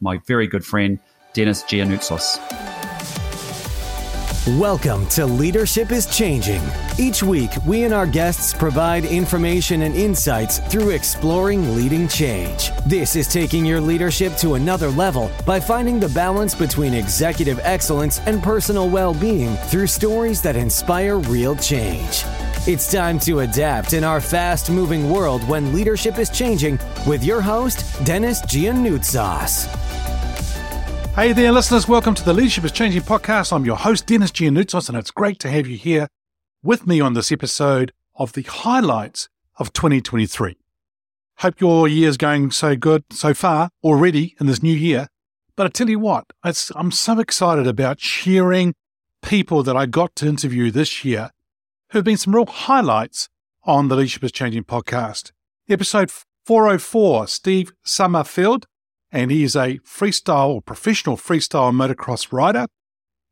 my 0.00 0.18
very 0.26 0.46
good 0.46 0.64
friend, 0.64 0.98
Dennis 1.32 1.62
Giannoutsos. 1.64 2.38
Welcome 4.60 5.08
to 5.08 5.26
Leadership 5.26 5.90
is 5.90 6.06
Changing. 6.06 6.62
Each 7.00 7.20
week, 7.20 7.50
we 7.66 7.82
and 7.82 7.92
our 7.92 8.06
guests 8.06 8.54
provide 8.54 9.04
information 9.04 9.82
and 9.82 9.96
insights 9.96 10.60
through 10.70 10.90
exploring 10.90 11.74
leading 11.74 12.06
change. 12.06 12.70
This 12.86 13.16
is 13.16 13.26
taking 13.26 13.66
your 13.66 13.80
leadership 13.80 14.36
to 14.36 14.54
another 14.54 14.88
level 14.90 15.32
by 15.44 15.58
finding 15.58 15.98
the 15.98 16.10
balance 16.10 16.54
between 16.54 16.94
executive 16.94 17.58
excellence 17.64 18.20
and 18.20 18.40
personal 18.40 18.88
well 18.88 19.14
being 19.14 19.56
through 19.56 19.88
stories 19.88 20.40
that 20.42 20.54
inspire 20.54 21.18
real 21.18 21.56
change. 21.56 22.22
It's 22.68 22.90
time 22.90 23.20
to 23.20 23.38
adapt 23.42 23.92
in 23.92 24.02
our 24.02 24.20
fast 24.20 24.70
moving 24.70 25.08
world 25.08 25.46
when 25.48 25.72
leadership 25.72 26.18
is 26.18 26.28
changing 26.28 26.80
with 27.06 27.22
your 27.22 27.40
host, 27.40 28.04
Dennis 28.04 28.42
Giannoutsos. 28.42 29.66
Hey 31.14 31.32
there, 31.32 31.52
listeners. 31.52 31.86
Welcome 31.86 32.16
to 32.16 32.24
the 32.24 32.34
Leadership 32.34 32.64
is 32.64 32.72
Changing 32.72 33.02
podcast. 33.02 33.52
I'm 33.52 33.64
your 33.64 33.76
host, 33.76 34.06
Dennis 34.06 34.32
Giannoutsos, 34.32 34.88
and 34.88 34.98
it's 34.98 35.12
great 35.12 35.38
to 35.38 35.48
have 35.48 35.68
you 35.68 35.76
here 35.76 36.08
with 36.60 36.88
me 36.88 37.00
on 37.00 37.14
this 37.14 37.30
episode 37.30 37.92
of 38.16 38.32
the 38.32 38.42
highlights 38.42 39.28
of 39.58 39.72
2023. 39.72 40.56
Hope 41.36 41.60
your 41.60 41.86
year's 41.86 42.16
going 42.16 42.50
so 42.50 42.74
good 42.74 43.04
so 43.12 43.32
far 43.32 43.70
already 43.84 44.34
in 44.40 44.48
this 44.48 44.60
new 44.60 44.74
year. 44.74 45.06
But 45.54 45.66
I 45.66 45.68
tell 45.68 45.88
you 45.88 46.00
what, 46.00 46.32
I'm 46.42 46.90
so 46.90 47.20
excited 47.20 47.68
about 47.68 48.00
sharing 48.00 48.74
people 49.22 49.62
that 49.62 49.76
I 49.76 49.86
got 49.86 50.16
to 50.16 50.26
interview 50.26 50.72
this 50.72 51.04
year 51.04 51.30
who 51.90 51.98
have 51.98 52.04
been 52.04 52.16
some 52.16 52.34
real 52.34 52.46
highlights 52.46 53.28
on 53.64 53.88
the 53.88 53.96
Leadership 53.96 54.24
is 54.24 54.32
Changing 54.32 54.64
podcast. 54.64 55.32
Episode 55.68 56.10
404, 56.44 57.26
Steve 57.26 57.72
Sommerfeld 57.84 58.64
and 59.16 59.30
he 59.30 59.44
is 59.44 59.56
a 59.56 59.78
freestyle 59.78 60.48
or 60.48 60.62
professional 60.62 61.16
freestyle 61.16 61.72
motocross 61.72 62.32
rider. 62.32 62.66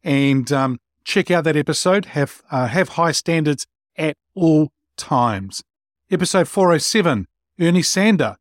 And 0.02 0.50
um, 0.52 0.78
check 1.04 1.30
out 1.30 1.44
that 1.44 1.56
episode. 1.56 2.06
Have 2.06 2.42
uh, 2.50 2.68
have 2.68 2.90
high 2.90 3.12
standards 3.12 3.66
at 3.96 4.16
all 4.34 4.72
times. 4.96 5.62
Episode 6.10 6.48
407, 6.48 7.26
Ernie 7.60 7.82
Sander, 7.82 8.36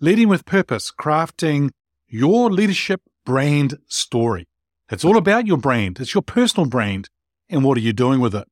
leading 0.00 0.28
with 0.28 0.44
purpose, 0.44 0.90
crafting 0.90 1.70
your 2.06 2.50
leadership 2.50 3.02
brand 3.24 3.78
story. 3.86 4.46
It's 4.90 5.04
all 5.04 5.16
about 5.16 5.46
your 5.46 5.58
brand. 5.58 6.00
It's 6.00 6.14
your 6.14 6.22
personal 6.22 6.66
brand, 6.66 7.08
and 7.48 7.64
what 7.64 7.76
are 7.76 7.82
you 7.82 7.92
doing 7.92 8.20
with 8.20 8.34
it? 8.34 8.46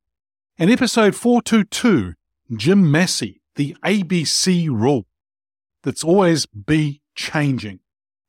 And 0.59 0.71
episode 0.71 1.15
422, 1.15 2.15
Jim 2.55 2.89
Massey, 2.89 3.41
the 3.57 3.75
ABC 3.85 4.67
rule. 4.67 5.05
That's 5.83 6.03
always 6.03 6.47
be 6.47 7.01
changing 7.13 7.79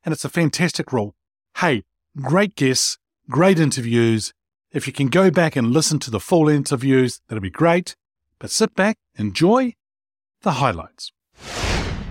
and 0.04 0.12
it's 0.12 0.26
a 0.26 0.28
fantastic 0.28 0.92
role. 0.92 1.14
Hey, 1.56 1.84
great 2.20 2.54
guests, 2.54 2.98
great 3.30 3.58
interviews. 3.58 4.34
If 4.70 4.86
you 4.86 4.92
can 4.92 5.06
go 5.06 5.30
back 5.30 5.56
and 5.56 5.70
listen 5.70 5.98
to 6.00 6.10
the 6.10 6.20
full 6.20 6.50
interviews, 6.50 7.22
that'll 7.28 7.40
be 7.40 7.48
great. 7.48 7.96
But 8.38 8.50
sit 8.50 8.74
back, 8.74 8.98
enjoy 9.14 9.72
the 10.42 10.52
highlights. 10.52 11.12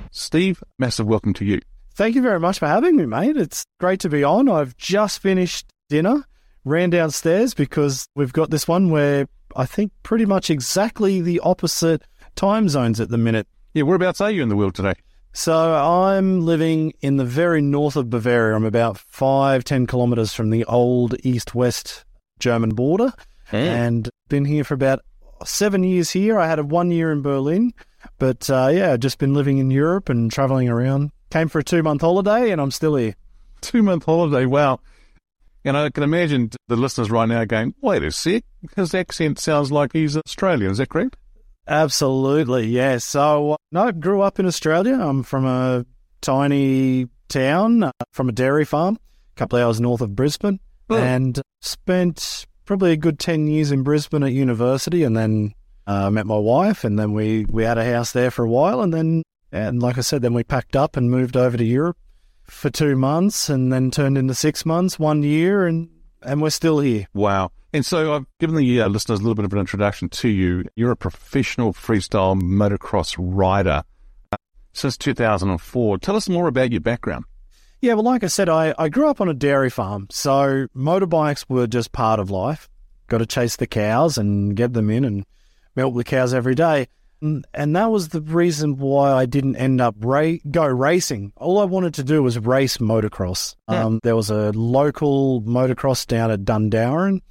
Steve, 0.09 0.63
massive 0.79 1.05
welcome 1.05 1.35
to 1.35 1.45
you. 1.45 1.61
Thank 1.93 2.15
you 2.15 2.23
very 2.23 2.39
much 2.39 2.57
for 2.57 2.67
having 2.67 2.95
me, 2.95 3.05
mate. 3.05 3.37
It's 3.37 3.67
great 3.79 3.99
to 3.99 4.09
be 4.09 4.23
on. 4.23 4.49
I've 4.49 4.75
just 4.77 5.19
finished 5.19 5.67
dinner, 5.89 6.25
ran 6.65 6.89
downstairs 6.89 7.53
because 7.53 8.07
we've 8.15 8.33
got 8.33 8.49
this 8.49 8.67
one 8.67 8.89
where 8.89 9.27
I 9.57 9.65
think 9.65 9.91
pretty 10.03 10.25
much 10.25 10.49
exactly 10.49 11.19
the 11.19 11.39
opposite 11.41 12.03
time 12.35 12.69
zones 12.69 12.99
at 12.99 13.09
the 13.09 13.17
minute. 13.17 13.47
Yeah, 13.73 13.83
whereabouts 13.83 14.21
are 14.21 14.31
you 14.31 14.43
in 14.43 14.49
the 14.49 14.55
world 14.55 14.75
today? 14.75 14.93
So 15.33 15.75
I'm 15.75 16.45
living 16.45 16.93
in 17.01 17.17
the 17.17 17.25
very 17.25 17.61
north 17.61 17.95
of 17.95 18.09
Bavaria. 18.09 18.55
I'm 18.55 18.63
about 18.63 18.97
five, 18.97 19.63
ten 19.63 19.85
kilometers 19.87 20.33
from 20.33 20.51
the 20.51 20.63
old 20.65 21.15
east-west 21.23 22.05
German 22.39 22.69
border, 22.69 23.11
and 23.51 24.09
been 24.29 24.45
here 24.45 24.63
for 24.63 24.75
about 24.75 25.01
seven 25.43 25.83
years 25.83 26.11
here. 26.11 26.39
I 26.39 26.47
had 26.47 26.59
a 26.59 26.63
one 26.63 26.91
year 26.91 27.11
in 27.11 27.21
Berlin, 27.21 27.73
but 28.19 28.49
uh, 28.49 28.69
yeah, 28.71 28.93
I've 28.93 28.99
just 28.99 29.17
been 29.17 29.33
living 29.33 29.57
in 29.57 29.71
Europe 29.71 30.09
and 30.09 30.31
traveling 30.31 30.69
around. 30.69 31.11
Came 31.29 31.49
for 31.49 31.59
a 31.59 31.63
two-month 31.63 32.01
holiday, 32.01 32.51
and 32.51 32.61
I'm 32.61 32.71
still 32.71 32.95
here. 32.95 33.15
Two 33.61 33.83
month 33.83 34.05
holiday, 34.05 34.45
wow. 34.45 34.79
And 35.65 35.75
I 35.75 35.89
can 35.89 36.03
imagine 36.03 36.49
the 36.67 36.75
listeners 36.77 37.11
right 37.11 37.27
now 37.27 37.43
going, 37.45 37.73
wait 37.81 38.03
a 38.03 38.11
sec, 38.11 38.43
his 38.75 38.93
accent 38.95 39.39
sounds 39.39 39.71
like 39.71 39.91
he's 39.93 40.15
Australian, 40.15 40.71
is 40.71 40.77
that 40.77 40.89
correct? 40.89 41.17
Absolutely, 41.67 42.67
yeah. 42.67 42.97
So, 42.97 43.53
uh, 43.53 43.57
no, 43.71 43.91
grew 43.91 44.21
up 44.21 44.39
in 44.39 44.45
Australia. 44.45 44.93
I'm 44.99 45.23
from 45.23 45.45
a 45.45 45.85
tiny 46.21 47.07
town, 47.27 47.83
uh, 47.83 47.91
from 48.13 48.29
a 48.29 48.31
dairy 48.31 48.63
farm, 48.65 48.97
a 49.35 49.35
couple 49.39 49.59
of 49.59 49.65
hours 49.65 49.81
north 49.81 50.01
of 50.01 50.15
Brisbane, 50.15 50.59
Oh. 50.89 50.95
and 50.97 51.41
spent 51.61 52.45
probably 52.65 52.93
a 52.93 52.97
good 52.97 53.19
10 53.19 53.47
years 53.47 53.71
in 53.71 53.83
Brisbane 53.83 54.23
at 54.23 54.31
university, 54.31 55.03
and 55.03 55.15
then 55.17 55.53
uh, 55.85 56.09
met 56.09 56.25
my 56.25 56.37
wife, 56.37 56.83
and 56.85 56.97
then 56.97 57.11
we, 57.13 57.45
we 57.49 57.63
had 57.63 57.77
a 57.77 57.85
house 57.85 58.13
there 58.13 58.31
for 58.31 58.45
a 58.45 58.49
while, 58.49 58.81
and 58.81 58.93
then, 58.93 59.23
and 59.51 59.81
like 59.81 59.97
I 59.97 60.01
said, 60.01 60.21
then 60.21 60.33
we 60.33 60.43
packed 60.43 60.75
up 60.77 60.95
and 60.97 61.11
moved 61.11 61.35
over 61.37 61.57
to 61.57 61.63
Europe 61.63 61.97
for 62.47 62.69
two 62.69 62.95
months, 62.95 63.49
and 63.49 63.71
then 63.71 63.91
turned 63.91 64.17
into 64.17 64.33
six 64.33 64.65
months, 64.65 64.97
one 64.97 65.23
year, 65.23 65.65
and, 65.65 65.89
and 66.21 66.41
we're 66.41 66.49
still 66.49 66.79
here. 66.79 67.07
Wow. 67.13 67.51
And 67.73 67.85
so 67.85 68.15
I've 68.15 68.25
given 68.39 68.55
the 68.55 68.81
uh, 68.81 68.87
listeners 68.87 69.19
a 69.19 69.21
little 69.21 69.35
bit 69.35 69.45
of 69.45 69.53
an 69.53 69.59
introduction 69.59 70.09
to 70.09 70.29
you. 70.29 70.65
You're 70.75 70.91
a 70.91 70.97
professional 70.97 71.73
freestyle 71.73 72.39
motocross 72.39 73.15
rider 73.19 73.83
uh, 74.31 74.37
since 74.73 74.97
2004. 74.97 75.97
Tell 75.99 76.15
us 76.15 76.29
more 76.29 76.47
about 76.47 76.71
your 76.71 76.81
background. 76.81 77.25
Yeah, 77.81 77.93
well, 77.93 78.03
like 78.03 78.23
I 78.23 78.27
said, 78.27 78.49
I, 78.49 78.73
I 78.79 78.89
grew 78.89 79.07
up 79.07 79.21
on 79.21 79.29
a 79.29 79.33
dairy 79.33 79.69
farm, 79.69 80.07
so 80.09 80.67
motorbikes 80.75 81.45
were 81.47 81.67
just 81.67 81.91
part 81.91 82.19
of 82.19 82.31
life. 82.31 82.69
Got 83.07 83.19
to 83.19 83.25
chase 83.27 83.55
the 83.55 83.67
cows 83.67 84.17
and 84.17 84.55
get 84.55 84.73
them 84.73 84.89
in 84.89 85.05
and 85.05 85.25
milk 85.75 85.95
the 85.95 86.03
cows 86.03 86.33
every 86.33 86.55
day. 86.55 86.87
And, 87.21 87.75
that 87.75 87.89
was 87.89 88.09
the 88.09 88.21
reason 88.21 88.77
why 88.77 89.11
I 89.11 89.25
didn't 89.25 89.55
end 89.55 89.81
up 89.81 89.95
ra- 89.99 90.35
go 90.51 90.65
racing. 90.65 91.33
All 91.37 91.59
I 91.59 91.65
wanted 91.65 91.95
to 91.95 92.03
do 92.03 92.21
was 92.21 92.37
race 92.37 92.77
motocross. 92.77 93.55
Um, 93.67 93.99
there 94.03 94.15
was 94.15 94.29
a 94.29 94.51
local 94.51 95.41
motocross 95.41 96.05
down 96.05 96.31
at 96.31 96.41
Dundarren. 96.41 97.21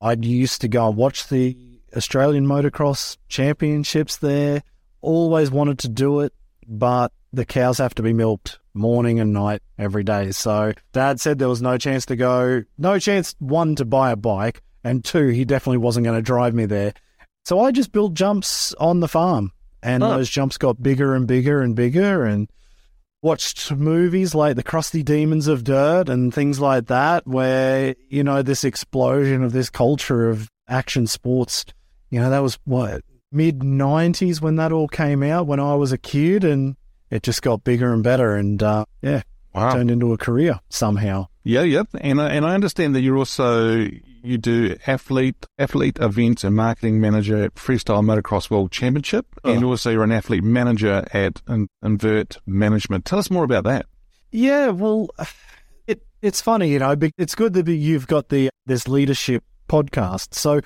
I 0.00 0.12
used 0.14 0.62
to 0.62 0.68
go 0.68 0.88
and 0.88 0.96
watch 0.96 1.28
the 1.28 1.56
Australian 1.96 2.46
motocross 2.46 3.18
championships 3.28 4.16
there. 4.16 4.62
Always 5.00 5.50
wanted 5.50 5.78
to 5.80 5.88
do 5.88 6.20
it, 6.20 6.32
but 6.66 7.12
the 7.32 7.44
cows 7.44 7.78
have 7.78 7.94
to 7.94 8.02
be 8.02 8.12
milked 8.12 8.58
morning 8.74 9.20
and 9.20 9.32
night 9.32 9.62
every 9.78 10.04
day. 10.04 10.30
So 10.32 10.72
dad 10.92 11.20
said 11.20 11.38
there 11.38 11.48
was 11.48 11.62
no 11.62 11.78
chance 11.78 12.06
to 12.06 12.16
go, 12.16 12.64
no 12.78 12.98
chance, 12.98 13.34
one, 13.38 13.76
to 13.76 13.84
buy 13.84 14.10
a 14.10 14.16
bike, 14.16 14.62
and 14.84 15.04
two, 15.04 15.28
he 15.28 15.44
definitely 15.44 15.78
wasn't 15.78 16.04
going 16.04 16.18
to 16.18 16.22
drive 16.22 16.54
me 16.54 16.66
there. 16.66 16.94
So 17.50 17.58
I 17.58 17.72
just 17.72 17.90
built 17.90 18.14
jumps 18.14 18.74
on 18.74 19.00
the 19.00 19.08
farm, 19.08 19.50
and 19.82 20.04
Oh. 20.04 20.10
those 20.10 20.30
jumps 20.30 20.56
got 20.56 20.80
bigger 20.80 21.16
and 21.16 21.26
bigger 21.26 21.60
and 21.62 21.74
bigger, 21.74 22.24
and 22.24 22.48
watched 23.22 23.72
movies 23.72 24.36
like 24.36 24.54
The 24.54 24.62
Crusty 24.62 25.02
Demons 25.02 25.48
of 25.48 25.64
Dirt 25.64 26.08
and 26.08 26.32
things 26.32 26.60
like 26.60 26.86
that, 26.86 27.26
where, 27.26 27.96
you 28.08 28.22
know, 28.22 28.42
this 28.42 28.62
explosion 28.62 29.42
of 29.42 29.50
this 29.50 29.68
culture 29.68 30.28
of 30.30 30.48
action 30.68 31.08
sports, 31.08 31.64
you 32.08 32.20
know, 32.20 32.30
that 32.30 32.38
was 32.38 32.56
what, 32.66 33.02
mid 33.32 33.64
90s 33.64 34.40
when 34.40 34.54
that 34.54 34.70
all 34.70 34.86
came 34.86 35.24
out, 35.24 35.48
when 35.48 35.58
I 35.58 35.74
was 35.74 35.90
a 35.90 35.98
kid, 35.98 36.44
and 36.44 36.76
it 37.10 37.24
just 37.24 37.42
got 37.42 37.64
bigger 37.64 37.92
and 37.92 38.04
better, 38.04 38.36
and 38.36 38.62
uh, 38.62 38.84
yeah, 39.02 39.22
Wow. 39.52 39.72
turned 39.72 39.90
into 39.90 40.12
a 40.12 40.16
career 40.16 40.60
somehow. 40.68 41.26
Yeah, 41.42 41.62
yep. 41.62 41.88
And 42.00 42.20
I, 42.22 42.28
and 42.28 42.46
I 42.46 42.54
understand 42.54 42.94
that 42.94 43.00
you're 43.00 43.18
also 43.18 43.88
you 44.22 44.38
do 44.38 44.76
athlete 44.86 45.46
athlete 45.58 45.98
events 46.00 46.44
and 46.44 46.54
marketing 46.54 47.00
manager 47.00 47.44
at 47.44 47.54
Freestyle 47.54 48.04
Motocross 48.04 48.50
World 48.50 48.72
Championship, 48.72 49.26
and 49.44 49.64
also 49.64 49.90
you're 49.90 50.04
an 50.04 50.12
athlete 50.12 50.44
manager 50.44 51.04
at 51.12 51.42
In- 51.48 51.68
Invert 51.82 52.38
Management. 52.46 53.04
Tell 53.04 53.18
us 53.18 53.30
more 53.30 53.44
about 53.44 53.64
that. 53.64 53.86
Yeah, 54.30 54.68
well, 54.68 55.10
it 55.86 56.02
it's 56.22 56.40
funny, 56.40 56.70
you 56.70 56.78
know. 56.78 56.94
It's 57.18 57.34
good 57.34 57.54
that 57.54 57.68
you've 57.68 58.06
got 58.06 58.28
the 58.28 58.50
this 58.66 58.86
leadership 58.88 59.44
podcast. 59.68 60.34
So, 60.34 60.60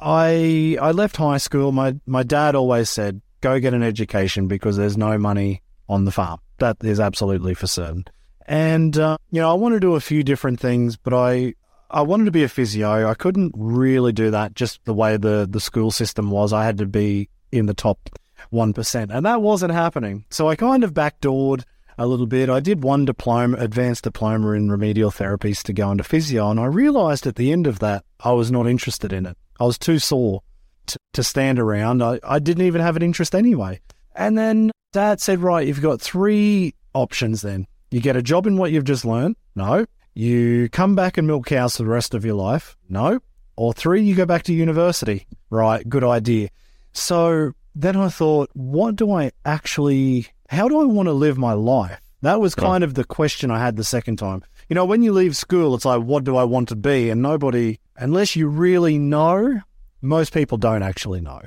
I 0.00 0.76
I 0.80 0.92
left 0.92 1.16
high 1.16 1.38
school. 1.38 1.72
My 1.72 1.96
my 2.06 2.22
dad 2.22 2.54
always 2.54 2.90
said, 2.90 3.20
"Go 3.40 3.60
get 3.60 3.74
an 3.74 3.82
education 3.82 4.48
because 4.48 4.76
there's 4.76 4.96
no 4.96 5.18
money 5.18 5.62
on 5.88 6.04
the 6.04 6.12
farm." 6.12 6.40
That 6.58 6.76
is 6.82 7.00
absolutely 7.00 7.54
for 7.54 7.66
certain. 7.66 8.04
And, 8.46 8.98
uh, 8.98 9.16
you 9.30 9.40
know, 9.40 9.50
I 9.50 9.54
want 9.54 9.74
to 9.74 9.80
do 9.80 9.94
a 9.94 10.00
few 10.00 10.22
different 10.22 10.60
things, 10.60 10.96
but 10.96 11.14
I, 11.14 11.54
I 11.92 12.00
wanted 12.02 12.24
to 12.24 12.30
be 12.30 12.42
a 12.42 12.48
physio. 12.48 13.08
I 13.08 13.14
couldn't 13.14 13.52
really 13.54 14.12
do 14.12 14.30
that 14.30 14.54
just 14.54 14.82
the 14.84 14.94
way 14.94 15.16
the, 15.16 15.46
the 15.48 15.60
school 15.60 15.90
system 15.90 16.30
was. 16.30 16.52
I 16.52 16.64
had 16.64 16.78
to 16.78 16.86
be 16.86 17.28
in 17.52 17.66
the 17.66 17.74
top 17.74 18.08
1%, 18.52 19.10
and 19.10 19.26
that 19.26 19.42
wasn't 19.42 19.72
happening. 19.72 20.24
So 20.30 20.48
I 20.48 20.56
kind 20.56 20.84
of 20.84 20.94
backdoored 20.94 21.64
a 21.98 22.06
little 22.06 22.26
bit. 22.26 22.48
I 22.48 22.60
did 22.60 22.82
one 22.82 23.04
diploma, 23.04 23.58
advanced 23.58 24.04
diploma 24.04 24.52
in 24.52 24.70
remedial 24.70 25.10
therapies 25.10 25.62
to 25.64 25.72
go 25.74 25.90
into 25.90 26.04
physio, 26.04 26.50
and 26.50 26.58
I 26.58 26.64
realized 26.64 27.26
at 27.26 27.36
the 27.36 27.52
end 27.52 27.66
of 27.66 27.78
that 27.80 28.04
I 28.20 28.32
was 28.32 28.50
not 28.50 28.66
interested 28.66 29.12
in 29.12 29.26
it. 29.26 29.36
I 29.60 29.64
was 29.64 29.78
too 29.78 29.98
sore 29.98 30.42
to, 30.86 30.98
to 31.12 31.22
stand 31.22 31.58
around. 31.58 32.02
I, 32.02 32.18
I 32.24 32.38
didn't 32.38 32.66
even 32.66 32.80
have 32.80 32.96
an 32.96 33.02
interest 33.02 33.34
anyway. 33.34 33.80
And 34.16 34.36
then 34.36 34.70
dad 34.92 35.20
said, 35.20 35.40
Right, 35.40 35.66
you've 35.66 35.82
got 35.82 36.00
three 36.00 36.74
options 36.94 37.42
then. 37.42 37.66
You 37.90 38.00
get 38.00 38.16
a 38.16 38.22
job 38.22 38.46
in 38.46 38.56
what 38.56 38.72
you've 38.72 38.84
just 38.84 39.04
learned? 39.04 39.36
No. 39.54 39.84
You 40.14 40.68
come 40.68 40.94
back 40.94 41.16
and 41.16 41.26
milk 41.26 41.46
cows 41.46 41.76
for 41.76 41.84
the 41.84 41.88
rest 41.88 42.14
of 42.14 42.24
your 42.24 42.34
life? 42.34 42.76
No. 42.88 43.20
Or 43.56 43.72
three, 43.72 44.02
you 44.02 44.14
go 44.14 44.26
back 44.26 44.42
to 44.44 44.52
university? 44.52 45.26
Right, 45.50 45.88
good 45.88 46.04
idea. 46.04 46.50
So 46.92 47.52
then 47.74 47.96
I 47.96 48.08
thought, 48.08 48.50
what 48.52 48.96
do 48.96 49.12
I 49.12 49.32
actually, 49.44 50.26
how 50.48 50.68
do 50.68 50.80
I 50.80 50.84
want 50.84 51.06
to 51.06 51.12
live 51.12 51.38
my 51.38 51.54
life? 51.54 51.98
That 52.20 52.40
was 52.40 52.54
kind 52.54 52.84
of 52.84 52.94
the 52.94 53.04
question 53.04 53.50
I 53.50 53.58
had 53.58 53.76
the 53.76 53.84
second 53.84 54.16
time. 54.16 54.44
You 54.68 54.74
know, 54.74 54.84
when 54.84 55.02
you 55.02 55.12
leave 55.12 55.36
school, 55.36 55.74
it's 55.74 55.84
like, 55.84 56.02
what 56.02 56.24
do 56.24 56.36
I 56.36 56.44
want 56.44 56.68
to 56.68 56.76
be? 56.76 57.10
And 57.10 57.20
nobody, 57.20 57.80
unless 57.96 58.36
you 58.36 58.46
really 58.48 58.96
know, 58.96 59.60
most 60.02 60.32
people 60.32 60.56
don't 60.56 60.82
actually 60.82 61.20
know. 61.20 61.40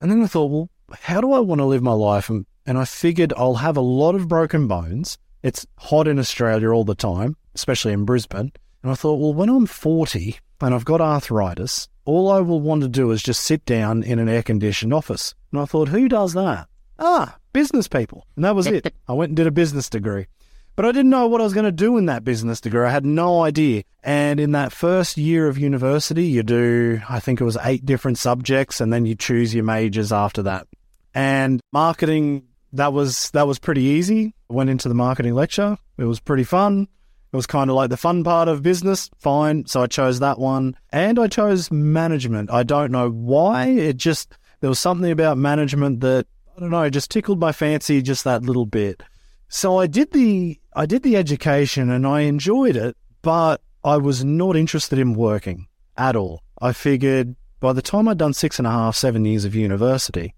And 0.00 0.10
then 0.10 0.22
I 0.22 0.26
thought, 0.26 0.50
well, 0.50 0.70
how 1.00 1.20
do 1.20 1.32
I 1.32 1.40
want 1.40 1.60
to 1.60 1.66
live 1.66 1.82
my 1.82 1.92
life? 1.92 2.30
And, 2.30 2.46
and 2.64 2.78
I 2.78 2.84
figured 2.84 3.32
I'll 3.36 3.56
have 3.56 3.76
a 3.76 3.82
lot 3.82 4.14
of 4.14 4.28
broken 4.28 4.66
bones. 4.66 5.18
It's 5.42 5.66
hot 5.78 6.08
in 6.08 6.18
Australia 6.18 6.70
all 6.70 6.84
the 6.84 6.94
time, 6.94 7.36
especially 7.54 7.92
in 7.92 8.04
Brisbane. 8.04 8.52
And 8.82 8.90
I 8.90 8.94
thought, 8.94 9.20
well, 9.20 9.34
when 9.34 9.48
I'm 9.48 9.66
40 9.66 10.38
and 10.60 10.74
I've 10.74 10.84
got 10.84 11.00
arthritis, 11.00 11.88
all 12.04 12.30
I 12.30 12.40
will 12.40 12.60
want 12.60 12.82
to 12.82 12.88
do 12.88 13.10
is 13.10 13.22
just 13.22 13.44
sit 13.44 13.64
down 13.64 14.02
in 14.02 14.18
an 14.18 14.28
air 14.28 14.42
conditioned 14.42 14.92
office. 14.92 15.34
And 15.52 15.60
I 15.60 15.64
thought, 15.64 15.88
who 15.88 16.08
does 16.08 16.34
that? 16.34 16.68
Ah, 16.98 17.36
business 17.52 17.88
people. 17.88 18.26
And 18.36 18.44
that 18.44 18.54
was 18.54 18.66
it. 18.66 18.92
I 19.08 19.12
went 19.12 19.30
and 19.30 19.36
did 19.36 19.46
a 19.46 19.52
business 19.52 19.88
degree. 19.88 20.26
But 20.74 20.86
I 20.86 20.92
didn't 20.92 21.10
know 21.10 21.26
what 21.26 21.40
I 21.40 21.44
was 21.44 21.52
going 21.52 21.66
to 21.66 21.72
do 21.72 21.98
in 21.98 22.06
that 22.06 22.24
business 22.24 22.60
degree. 22.60 22.86
I 22.86 22.90
had 22.90 23.04
no 23.04 23.42
idea. 23.42 23.82
And 24.02 24.40
in 24.40 24.52
that 24.52 24.72
first 24.72 25.18
year 25.18 25.46
of 25.46 25.58
university, 25.58 26.24
you 26.24 26.42
do, 26.42 27.00
I 27.08 27.20
think 27.20 27.40
it 27.40 27.44
was 27.44 27.58
eight 27.62 27.84
different 27.84 28.16
subjects, 28.16 28.80
and 28.80 28.92
then 28.92 29.04
you 29.04 29.14
choose 29.14 29.54
your 29.54 29.64
majors 29.64 30.12
after 30.12 30.42
that. 30.44 30.66
And 31.14 31.60
marketing, 31.72 32.44
that 32.72 32.94
was 32.94 33.30
that 33.32 33.46
was 33.46 33.58
pretty 33.58 33.82
easy. 33.82 34.34
I 34.50 34.54
went 34.54 34.70
into 34.70 34.88
the 34.88 34.94
marketing 34.94 35.34
lecture. 35.34 35.76
It 35.98 36.04
was 36.04 36.20
pretty 36.20 36.44
fun. 36.44 36.88
It 37.32 37.36
was 37.36 37.46
kind 37.46 37.70
of 37.70 37.76
like 37.76 37.88
the 37.88 37.96
fun 37.96 38.24
part 38.24 38.48
of 38.48 38.62
business. 38.62 39.08
Fine. 39.18 39.64
So 39.66 39.82
I 39.82 39.86
chose 39.86 40.20
that 40.20 40.38
one. 40.38 40.76
And 40.90 41.18
I 41.18 41.28
chose 41.28 41.70
management. 41.70 42.50
I 42.50 42.62
don't 42.62 42.92
know 42.92 43.10
why. 43.10 43.68
It 43.68 43.96
just, 43.96 44.36
there 44.60 44.68
was 44.68 44.78
something 44.78 45.10
about 45.10 45.38
management 45.38 46.00
that, 46.00 46.26
I 46.56 46.60
don't 46.60 46.70
know, 46.70 46.90
just 46.90 47.10
tickled 47.10 47.40
my 47.40 47.52
fancy 47.52 48.02
just 48.02 48.24
that 48.24 48.42
little 48.42 48.66
bit. 48.66 49.02
So 49.48 49.78
I 49.78 49.86
did 49.86 50.12
the, 50.12 50.60
I 50.74 50.84
did 50.84 51.02
the 51.02 51.16
education 51.16 51.90
and 51.90 52.06
I 52.06 52.20
enjoyed 52.20 52.76
it, 52.76 52.96
but 53.22 53.62
I 53.82 53.96
was 53.96 54.22
not 54.22 54.54
interested 54.54 54.98
in 54.98 55.14
working 55.14 55.68
at 55.96 56.16
all. 56.16 56.42
I 56.60 56.72
figured 56.72 57.34
by 57.60 57.72
the 57.72 57.80
time 57.80 58.08
I'd 58.08 58.18
done 58.18 58.34
six 58.34 58.58
and 58.58 58.66
a 58.66 58.70
half, 58.70 58.94
seven 58.94 59.24
years 59.24 59.46
of 59.46 59.54
university, 59.54 60.34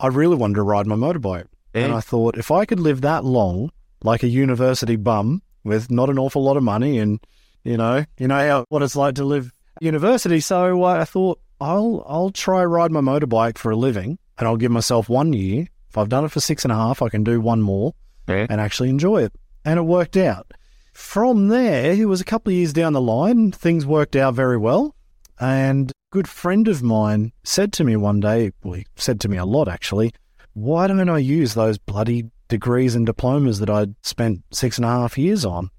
I 0.00 0.08
really 0.08 0.36
wanted 0.36 0.56
to 0.56 0.62
ride 0.62 0.88
my 0.88 0.96
motorbike. 0.96 1.46
And 1.72 1.92
eh? 1.92 1.96
I 1.96 2.00
thought 2.00 2.36
if 2.36 2.50
I 2.50 2.64
could 2.64 2.80
live 2.80 3.00
that 3.02 3.24
long, 3.24 3.70
like 4.02 4.24
a 4.24 4.28
university 4.28 4.96
bum, 4.96 5.42
with 5.64 5.90
not 5.90 6.10
an 6.10 6.18
awful 6.18 6.42
lot 6.42 6.56
of 6.56 6.62
money 6.62 6.98
and 6.98 7.20
you 7.64 7.76
know 7.76 8.04
you 8.18 8.28
know 8.28 8.48
how, 8.48 8.64
what 8.68 8.82
it's 8.82 8.96
like 8.96 9.14
to 9.16 9.24
live 9.24 9.52
at 9.76 9.82
university. 9.82 10.40
So 10.40 10.84
uh, 10.84 11.00
i 11.00 11.04
thought 11.04 11.40
i'll 11.60 12.04
i'll 12.06 12.30
try 12.30 12.64
ride 12.64 12.90
my 12.90 13.00
motorbike 13.00 13.56
for 13.58 13.70
a 13.70 13.76
living 13.76 14.18
and 14.38 14.48
i'll 14.48 14.56
give 14.56 14.70
myself 14.72 15.08
one 15.08 15.32
year. 15.32 15.66
If 15.90 15.98
i've 15.98 16.08
done 16.08 16.24
it 16.24 16.30
for 16.32 16.40
six 16.40 16.64
and 16.64 16.72
a 16.72 16.76
half 16.76 17.02
i 17.02 17.08
can 17.08 17.22
do 17.24 17.40
one 17.40 17.60
more 17.62 17.94
Yeah. 18.28 18.46
and 18.50 18.60
actually 18.60 18.88
enjoy 18.88 19.22
it. 19.24 19.32
And 19.64 19.78
it 19.78 19.82
worked 19.82 20.16
out. 20.16 20.52
From 20.92 21.48
there 21.48 21.92
it 21.92 22.06
was 22.06 22.20
a 22.20 22.24
couple 22.24 22.50
of 22.50 22.56
years 22.56 22.72
down 22.72 22.92
the 22.94 23.00
line 23.00 23.52
things 23.52 23.86
worked 23.86 24.16
out 24.16 24.34
very 24.34 24.56
well. 24.58 24.94
And 25.40 25.90
a 25.90 25.94
good 26.10 26.28
friend 26.28 26.68
of 26.68 26.82
mine 26.82 27.32
said 27.44 27.72
to 27.74 27.84
me 27.84 27.96
one 27.96 28.20
day 28.20 28.50
well 28.64 28.74
he 28.74 28.86
said 28.96 29.20
to 29.20 29.28
me 29.28 29.36
a 29.36 29.44
lot 29.44 29.68
actually 29.68 30.12
why 30.54 30.86
don't 30.86 31.08
i 31.08 31.16
use 31.18 31.54
those 31.54 31.78
bloody 31.78 32.24
degrees 32.48 32.94
and 32.94 33.06
diplomas 33.06 33.58
that 33.60 33.70
I'd 33.70 33.94
spent 34.02 34.42
six 34.52 34.78
and 34.78 34.84
a 34.84 34.88
half 34.88 35.16
years 35.16 35.44
on. 35.44 35.70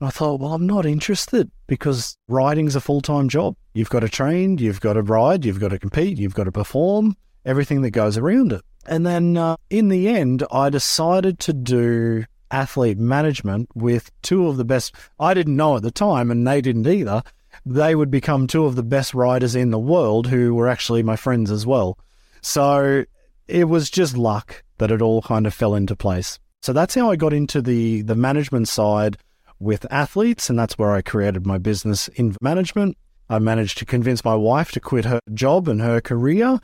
And 0.00 0.08
I 0.08 0.10
thought, 0.10 0.40
well, 0.40 0.54
I'm 0.54 0.66
not 0.66 0.86
interested 0.86 1.50
because 1.66 2.16
riding's 2.28 2.74
a 2.74 2.80
full 2.80 3.00
time 3.00 3.28
job. 3.28 3.56
You've 3.74 3.90
got 3.90 4.00
to 4.00 4.08
train, 4.08 4.58
you've 4.58 4.80
got 4.80 4.94
to 4.94 5.02
ride, 5.02 5.44
you've 5.44 5.60
got 5.60 5.68
to 5.68 5.78
compete, 5.78 6.18
you've 6.18 6.34
got 6.34 6.44
to 6.44 6.52
perform, 6.52 7.16
everything 7.44 7.82
that 7.82 7.90
goes 7.90 8.18
around 8.18 8.52
it. 8.52 8.62
And 8.86 9.06
then 9.06 9.36
uh, 9.36 9.56
in 9.70 9.88
the 9.88 10.08
end, 10.08 10.44
I 10.50 10.70
decided 10.70 11.38
to 11.40 11.52
do 11.52 12.24
athlete 12.50 12.98
management 12.98 13.68
with 13.74 14.10
two 14.22 14.48
of 14.48 14.56
the 14.56 14.64
best. 14.64 14.94
I 15.18 15.34
didn't 15.34 15.56
know 15.56 15.76
at 15.76 15.82
the 15.82 15.90
time, 15.90 16.30
and 16.30 16.46
they 16.46 16.60
didn't 16.60 16.86
either. 16.86 17.22
They 17.64 17.94
would 17.94 18.10
become 18.10 18.46
two 18.46 18.64
of 18.64 18.76
the 18.76 18.82
best 18.82 19.14
riders 19.14 19.54
in 19.54 19.70
the 19.70 19.78
world 19.78 20.26
who 20.26 20.54
were 20.54 20.68
actually 20.68 21.02
my 21.02 21.16
friends 21.16 21.50
as 21.50 21.64
well. 21.64 21.98
So 22.40 23.04
it 23.46 23.64
was 23.64 23.90
just 23.90 24.16
luck 24.16 24.64
that 24.82 24.90
it 24.90 25.00
all 25.00 25.22
kind 25.22 25.46
of 25.46 25.54
fell 25.54 25.76
into 25.76 25.94
place. 25.94 26.40
So 26.60 26.72
that's 26.72 26.96
how 26.96 27.08
I 27.08 27.14
got 27.14 27.32
into 27.32 27.62
the 27.62 28.02
the 28.02 28.16
management 28.16 28.66
side 28.66 29.16
with 29.60 29.86
athletes, 29.92 30.50
and 30.50 30.58
that's 30.58 30.76
where 30.76 30.90
I 30.90 31.02
created 31.02 31.46
my 31.46 31.56
business 31.56 32.08
in 32.08 32.34
management. 32.40 32.98
I 33.28 33.38
managed 33.38 33.78
to 33.78 33.84
convince 33.84 34.24
my 34.24 34.34
wife 34.34 34.72
to 34.72 34.80
quit 34.80 35.04
her 35.04 35.20
job 35.32 35.68
and 35.68 35.80
her 35.80 36.00
career 36.00 36.58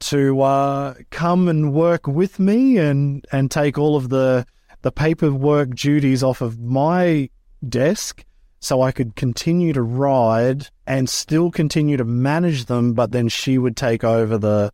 to 0.00 0.42
uh, 0.42 0.94
come 1.08 1.48
and 1.48 1.72
work 1.72 2.06
with 2.06 2.38
me 2.38 2.76
and 2.76 3.24
and 3.32 3.50
take 3.50 3.78
all 3.78 3.96
of 3.96 4.10
the 4.10 4.44
the 4.82 4.92
paperwork 4.92 5.74
duties 5.74 6.22
off 6.22 6.42
of 6.42 6.60
my 6.60 7.30
desk 7.66 8.26
so 8.60 8.82
I 8.82 8.92
could 8.92 9.16
continue 9.16 9.72
to 9.72 9.82
ride 9.82 10.68
and 10.86 11.08
still 11.08 11.50
continue 11.50 11.96
to 11.96 12.04
manage 12.04 12.66
them 12.66 12.92
but 12.92 13.12
then 13.12 13.28
she 13.30 13.56
would 13.56 13.78
take 13.78 14.04
over 14.04 14.36
the 14.36 14.72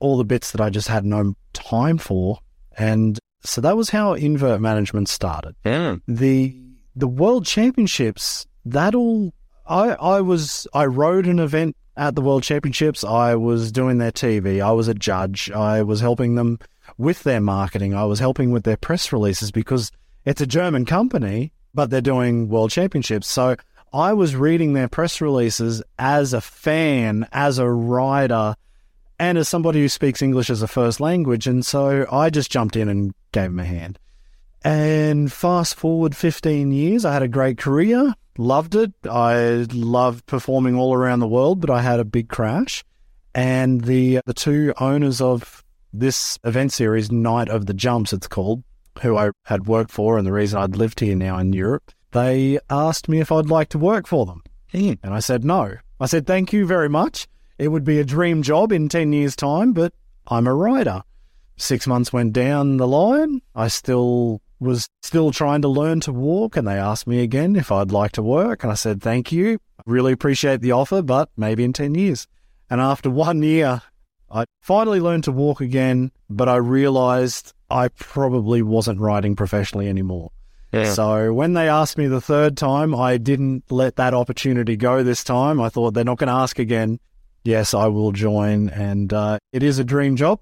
all 0.00 0.18
the 0.18 0.24
bits 0.24 0.52
that 0.52 0.60
I 0.60 0.70
just 0.70 0.88
had 0.88 1.04
no 1.04 1.34
time 1.52 1.98
for. 1.98 2.38
And 2.76 3.18
so 3.42 3.60
that 3.60 3.76
was 3.76 3.90
how 3.90 4.14
invert 4.14 4.60
management 4.60 5.08
started. 5.08 5.54
Yeah. 5.64 5.96
the 6.08 6.56
the 6.96 7.08
world 7.08 7.46
championships 7.46 8.46
that 8.64 8.94
all 8.94 9.32
I 9.66 9.90
I 9.92 10.20
was 10.20 10.66
I 10.74 10.86
rode 10.86 11.26
an 11.26 11.38
event 11.38 11.76
at 11.96 12.14
the 12.14 12.22
world 12.22 12.42
championships. 12.42 13.04
I 13.04 13.34
was 13.34 13.70
doing 13.70 13.98
their 13.98 14.12
TV 14.12 14.60
I 14.60 14.72
was 14.72 14.88
a 14.88 14.94
judge. 14.94 15.50
I 15.50 15.82
was 15.82 16.00
helping 16.00 16.34
them 16.34 16.58
with 16.98 17.22
their 17.22 17.40
marketing. 17.40 17.94
I 17.94 18.04
was 18.04 18.18
helping 18.18 18.50
with 18.50 18.64
their 18.64 18.76
press 18.76 19.12
releases 19.12 19.50
because 19.52 19.92
it's 20.24 20.40
a 20.40 20.46
German 20.46 20.84
company 20.84 21.52
but 21.74 21.90
they're 21.90 22.00
doing 22.00 22.48
world 22.48 22.70
championships. 22.70 23.28
So 23.28 23.56
I 23.92 24.12
was 24.12 24.36
reading 24.36 24.72
their 24.72 24.88
press 24.88 25.20
releases 25.20 25.82
as 25.98 26.32
a 26.32 26.40
fan 26.40 27.26
as 27.32 27.58
a 27.58 27.68
rider 27.68 28.54
and 29.20 29.38
as 29.38 29.48
somebody 29.48 29.80
who 29.80 29.88
speaks 29.88 30.22
English 30.22 30.50
as 30.50 30.62
a 30.62 30.68
first 30.68 30.98
language 30.98 31.46
and 31.46 31.64
so 31.64 32.06
I 32.10 32.30
just 32.30 32.50
jumped 32.50 32.74
in 32.74 32.88
and 32.88 33.14
gave 33.30 33.50
him 33.50 33.60
a 33.60 33.64
hand 33.64 33.98
and 34.62 35.32
fast 35.32 35.74
forward 35.74 36.14
15 36.14 36.70
years, 36.72 37.04
I 37.04 37.12
had 37.12 37.22
a 37.22 37.28
great 37.28 37.58
career, 37.58 38.14
loved 38.36 38.74
it. 38.74 38.92
I 39.10 39.66
loved 39.72 40.26
performing 40.26 40.76
all 40.76 40.94
around 40.94 41.20
the 41.20 41.28
world, 41.28 41.60
but 41.60 41.70
I 41.70 41.80
had 41.80 42.00
a 42.00 42.04
big 42.04 42.28
crash. 42.28 42.84
And 43.34 43.82
the 43.82 44.20
the 44.26 44.34
two 44.34 44.74
owners 44.78 45.20
of 45.20 45.64
this 45.92 46.38
event 46.44 46.72
series, 46.72 47.10
Night 47.10 47.48
of 47.48 47.66
the 47.66 47.74
Jumps, 47.74 48.12
it's 48.12 48.26
called, 48.26 48.62
who 49.02 49.16
I 49.16 49.30
had 49.44 49.66
worked 49.66 49.92
for, 49.92 50.18
and 50.18 50.26
the 50.26 50.32
reason 50.32 50.58
I'd 50.58 50.76
lived 50.76 51.00
here 51.00 51.16
now 51.16 51.38
in 51.38 51.52
Europe, 51.52 51.92
they 52.10 52.58
asked 52.68 53.08
me 53.08 53.20
if 53.20 53.32
I'd 53.32 53.46
like 53.46 53.68
to 53.70 53.78
work 53.78 54.06
for 54.06 54.26
them. 54.26 54.42
Hmm. 54.72 54.94
And 55.02 55.14
I 55.14 55.20
said 55.20 55.44
no. 55.44 55.76
I 56.00 56.06
said, 56.06 56.26
thank 56.26 56.52
you 56.52 56.66
very 56.66 56.88
much. 56.88 57.28
It 57.60 57.68
would 57.68 57.84
be 57.84 58.00
a 58.00 58.04
dream 58.04 58.42
job 58.42 58.72
in 58.72 58.88
10 58.88 59.12
years' 59.12 59.36
time, 59.36 59.74
but 59.74 59.92
I'm 60.26 60.46
a 60.46 60.54
writer. 60.54 61.02
Six 61.58 61.86
months 61.86 62.10
went 62.10 62.32
down 62.32 62.78
the 62.78 62.88
line. 62.88 63.42
I 63.54 63.68
still 63.68 64.40
was 64.60 64.88
still 65.02 65.30
trying 65.30 65.60
to 65.60 65.68
learn 65.68 66.00
to 66.00 66.12
walk, 66.12 66.56
and 66.56 66.66
they 66.66 66.78
asked 66.78 67.06
me 67.06 67.22
again 67.22 67.56
if 67.56 67.70
I'd 67.70 67.92
like 67.92 68.12
to 68.12 68.22
work. 68.22 68.62
And 68.62 68.72
I 68.72 68.76
said, 68.76 69.02
thank 69.02 69.30
you. 69.30 69.58
Really 69.84 70.12
appreciate 70.12 70.62
the 70.62 70.72
offer, 70.72 71.02
but 71.02 71.28
maybe 71.36 71.62
in 71.62 71.74
10 71.74 71.94
years. 71.94 72.26
And 72.70 72.80
after 72.80 73.10
one 73.10 73.42
year, 73.42 73.82
I 74.30 74.46
finally 74.62 75.00
learned 75.00 75.24
to 75.24 75.32
walk 75.32 75.60
again, 75.60 76.12
but 76.30 76.48
I 76.48 76.56
realized 76.56 77.52
I 77.68 77.88
probably 77.88 78.62
wasn't 78.62 79.00
writing 79.00 79.36
professionally 79.36 79.86
anymore. 79.88 80.30
Yeah. 80.72 80.94
So 80.94 81.34
when 81.34 81.52
they 81.52 81.68
asked 81.68 81.98
me 81.98 82.06
the 82.06 82.22
third 82.22 82.56
time, 82.56 82.94
I 82.94 83.18
didn't 83.18 83.64
let 83.70 83.96
that 83.96 84.14
opportunity 84.14 84.76
go 84.76 85.02
this 85.02 85.22
time. 85.22 85.60
I 85.60 85.68
thought 85.68 85.92
they're 85.92 86.04
not 86.04 86.16
going 86.16 86.28
to 86.28 86.32
ask 86.32 86.58
again. 86.58 87.00
Yes, 87.44 87.74
I 87.74 87.86
will 87.86 88.12
join. 88.12 88.68
And 88.70 89.12
uh, 89.12 89.38
it 89.52 89.62
is 89.62 89.78
a 89.78 89.84
dream 89.84 90.16
job, 90.16 90.40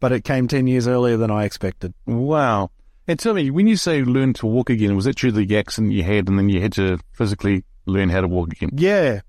but 0.00 0.12
it 0.12 0.24
came 0.24 0.48
10 0.48 0.66
years 0.66 0.86
earlier 0.86 1.16
than 1.16 1.30
I 1.30 1.44
expected. 1.44 1.94
Wow. 2.06 2.70
And 3.08 3.18
tell 3.18 3.34
me, 3.34 3.50
when 3.50 3.66
you 3.66 3.76
say 3.76 4.02
learn 4.02 4.32
to 4.34 4.46
walk 4.46 4.68
again, 4.68 4.96
was 4.96 5.06
it 5.06 5.18
through 5.18 5.32
the 5.32 5.56
accident 5.56 5.92
you 5.92 6.02
had, 6.02 6.28
and 6.28 6.38
then 6.38 6.48
you 6.48 6.60
had 6.60 6.72
to 6.74 6.98
physically 7.12 7.64
learn 7.86 8.08
how 8.08 8.20
to 8.20 8.28
walk 8.28 8.52
again? 8.52 8.70
Yeah, 8.72 9.20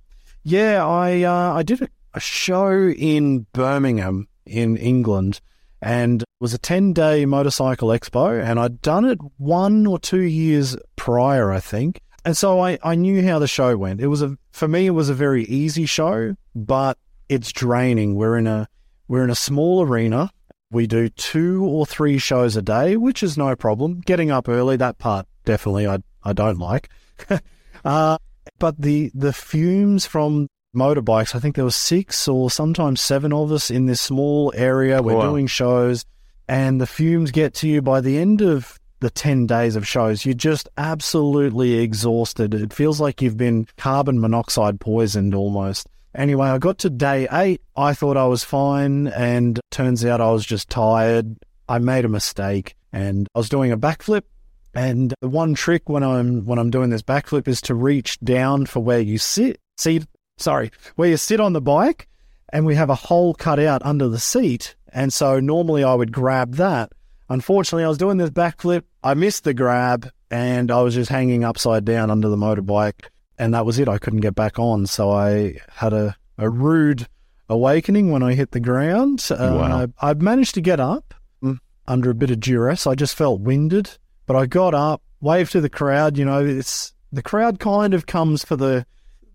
yeah. 0.43 0.85
I 0.85 1.21
uh, 1.21 1.53
I 1.53 1.61
did 1.61 1.83
a, 1.83 1.89
a 2.15 2.19
show 2.19 2.89
in 2.89 3.45
Birmingham 3.53 4.27
in 4.47 4.77
England, 4.77 5.41
and 5.79 6.23
it 6.23 6.27
was 6.39 6.55
a 6.55 6.57
ten 6.57 6.91
day 6.91 7.27
motorcycle 7.27 7.89
expo, 7.89 8.43
and 8.43 8.59
I'd 8.59 8.81
done 8.81 9.05
it 9.05 9.19
one 9.37 9.85
or 9.85 9.99
two 9.99 10.23
years 10.23 10.75
prior, 10.95 11.51
I 11.51 11.59
think. 11.59 12.01
And 12.25 12.35
so 12.35 12.59
I, 12.59 12.79
I 12.83 12.95
knew 12.95 13.23
how 13.25 13.37
the 13.37 13.47
show 13.47 13.77
went. 13.77 14.01
It 14.01 14.07
was 14.07 14.23
a 14.23 14.37
for 14.51 14.67
me 14.67 14.87
it 14.87 14.91
was 14.91 15.09
a 15.09 15.13
very 15.13 15.45
easy 15.45 15.85
show, 15.85 16.35
but 16.55 16.97
it's 17.29 17.51
draining. 17.51 18.15
We're 18.15 18.37
in 18.37 18.47
a 18.47 18.67
we're 19.07 19.23
in 19.23 19.29
a 19.29 19.35
small 19.35 19.81
arena. 19.83 20.31
We 20.69 20.85
do 20.85 21.07
two 21.09 21.63
or 21.65 21.85
three 21.85 22.17
shows 22.17 22.57
a 22.57 22.61
day, 22.61 22.97
which 22.97 23.23
is 23.23 23.37
no 23.37 23.55
problem. 23.55 24.01
Getting 24.01 24.31
up 24.31 24.49
early, 24.49 24.75
that 24.77 24.97
part 24.97 25.25
definitely 25.45 25.87
I 25.87 25.99
I 26.23 26.33
don't 26.33 26.59
like. 26.59 26.89
uh, 27.85 28.17
but 28.59 28.79
the 28.81 29.11
the 29.13 29.33
fumes 29.33 30.05
from 30.05 30.47
motorbikes, 30.75 31.33
I 31.35 31.39
think 31.39 31.55
there 31.55 31.63
were 31.65 31.71
six 31.71 32.27
or 32.27 32.51
sometimes 32.51 33.01
seven 33.01 33.33
of 33.33 33.51
us 33.51 33.71
in 33.71 33.85
this 33.85 34.01
small 34.01 34.53
area. 34.55 35.01
We're 35.01 35.15
Wow. 35.15 35.29
doing 35.31 35.47
shows, 35.47 36.05
and 36.47 36.79
the 36.81 36.87
fumes 36.87 37.31
get 37.31 37.53
to 37.55 37.67
you 37.67 37.81
by 37.81 38.01
the 38.01 38.17
end 38.17 38.41
of 38.41 38.79
the 38.99 39.09
10 39.11 39.45
days 39.45 39.75
of 39.75 39.87
shows. 39.87 40.25
You're 40.25 40.33
just 40.33 40.67
absolutely 40.77 41.75
exhausted. 41.75 42.53
It 42.55 42.73
feels 42.73 42.99
like 42.99 43.21
you've 43.21 43.37
been 43.37 43.67
carbon 43.77 44.19
monoxide 44.19 44.79
poisoned 44.79 45.35
almost. 45.35 45.87
Anyway, 46.15 46.47
I 46.47 46.57
got 46.57 46.79
to 46.79 46.89
day 46.89 47.27
eight. 47.31 47.61
I 47.75 47.93
thought 47.93 48.17
I 48.17 48.25
was 48.25 48.43
fine, 48.43 49.07
and 49.07 49.59
turns 49.71 50.03
out 50.03 50.21
I 50.21 50.31
was 50.31 50.45
just 50.45 50.69
tired. 50.69 51.37
I 51.69 51.79
made 51.79 52.05
a 52.05 52.09
mistake, 52.09 52.75
and 52.91 53.27
I 53.35 53.39
was 53.39 53.49
doing 53.49 53.71
a 53.71 53.77
backflip. 53.77 54.23
And 54.73 55.13
the 55.21 55.29
one 55.29 55.53
trick 55.53 55.89
when 55.89 56.03
I'm 56.03 56.45
when 56.45 56.59
I'm 56.59 56.69
doing 56.69 56.89
this 56.89 57.01
backflip 57.01 57.47
is 57.47 57.61
to 57.61 57.75
reach 57.75 58.19
down 58.19 58.65
for 58.65 58.79
where 58.79 58.99
you 58.99 59.17
sit. 59.17 59.59
See, 59.77 60.01
sorry, 60.37 60.71
where 60.95 61.09
you 61.09 61.17
sit 61.17 61.39
on 61.39 61.53
the 61.53 61.61
bike, 61.61 62.07
and 62.49 62.65
we 62.65 62.75
have 62.75 62.89
a 62.89 62.95
hole 62.95 63.33
cut 63.33 63.59
out 63.59 63.81
under 63.83 64.07
the 64.07 64.19
seat. 64.19 64.75
And 64.93 65.11
so 65.11 65.39
normally 65.39 65.83
I 65.83 65.93
would 65.93 66.11
grab 66.11 66.55
that. 66.55 66.91
Unfortunately, 67.29 67.83
I 67.83 67.89
was 67.89 67.97
doing 67.97 68.17
this 68.17 68.29
backflip. 68.29 68.83
I 69.03 69.13
missed 69.13 69.43
the 69.43 69.53
grab, 69.53 70.09
and 70.31 70.71
I 70.71 70.81
was 70.81 70.95
just 70.95 71.09
hanging 71.09 71.43
upside 71.43 71.83
down 71.83 72.09
under 72.09 72.29
the 72.29 72.37
motorbike, 72.37 73.05
and 73.37 73.53
that 73.53 73.65
was 73.65 73.79
it. 73.79 73.87
I 73.87 73.97
couldn't 73.97 74.21
get 74.21 74.35
back 74.35 74.59
on, 74.59 74.85
so 74.85 75.11
I 75.11 75.59
had 75.69 75.93
a, 75.93 76.15
a 76.37 76.49
rude 76.49 77.07
awakening 77.49 78.11
when 78.11 78.23
I 78.23 78.33
hit 78.33 78.51
the 78.51 78.59
ground. 78.59 79.25
Uh, 79.29 79.35
Wow. 79.37 79.87
I, 80.01 80.09
I 80.09 80.13
managed 80.15 80.55
to 80.55 80.61
get 80.61 80.79
up 80.79 81.13
mm, 81.41 81.59
under 81.87 82.09
a 82.09 82.15
bit 82.15 82.31
of 82.31 82.39
duress. 82.39 82.87
I 82.87 82.95
just 82.95 83.15
felt 83.15 83.41
winded, 83.41 83.97
but 84.25 84.35
I 84.35 84.45
got 84.45 84.73
up, 84.73 85.01
waved 85.21 85.51
to 85.53 85.61
the 85.61 85.69
crowd. 85.69 86.17
You 86.17 86.25
know, 86.25 86.45
it's 86.45 86.93
the 87.11 87.23
crowd 87.23 87.59
kind 87.59 87.93
of 87.93 88.05
comes 88.05 88.43
for 88.43 88.55
the 88.55 88.85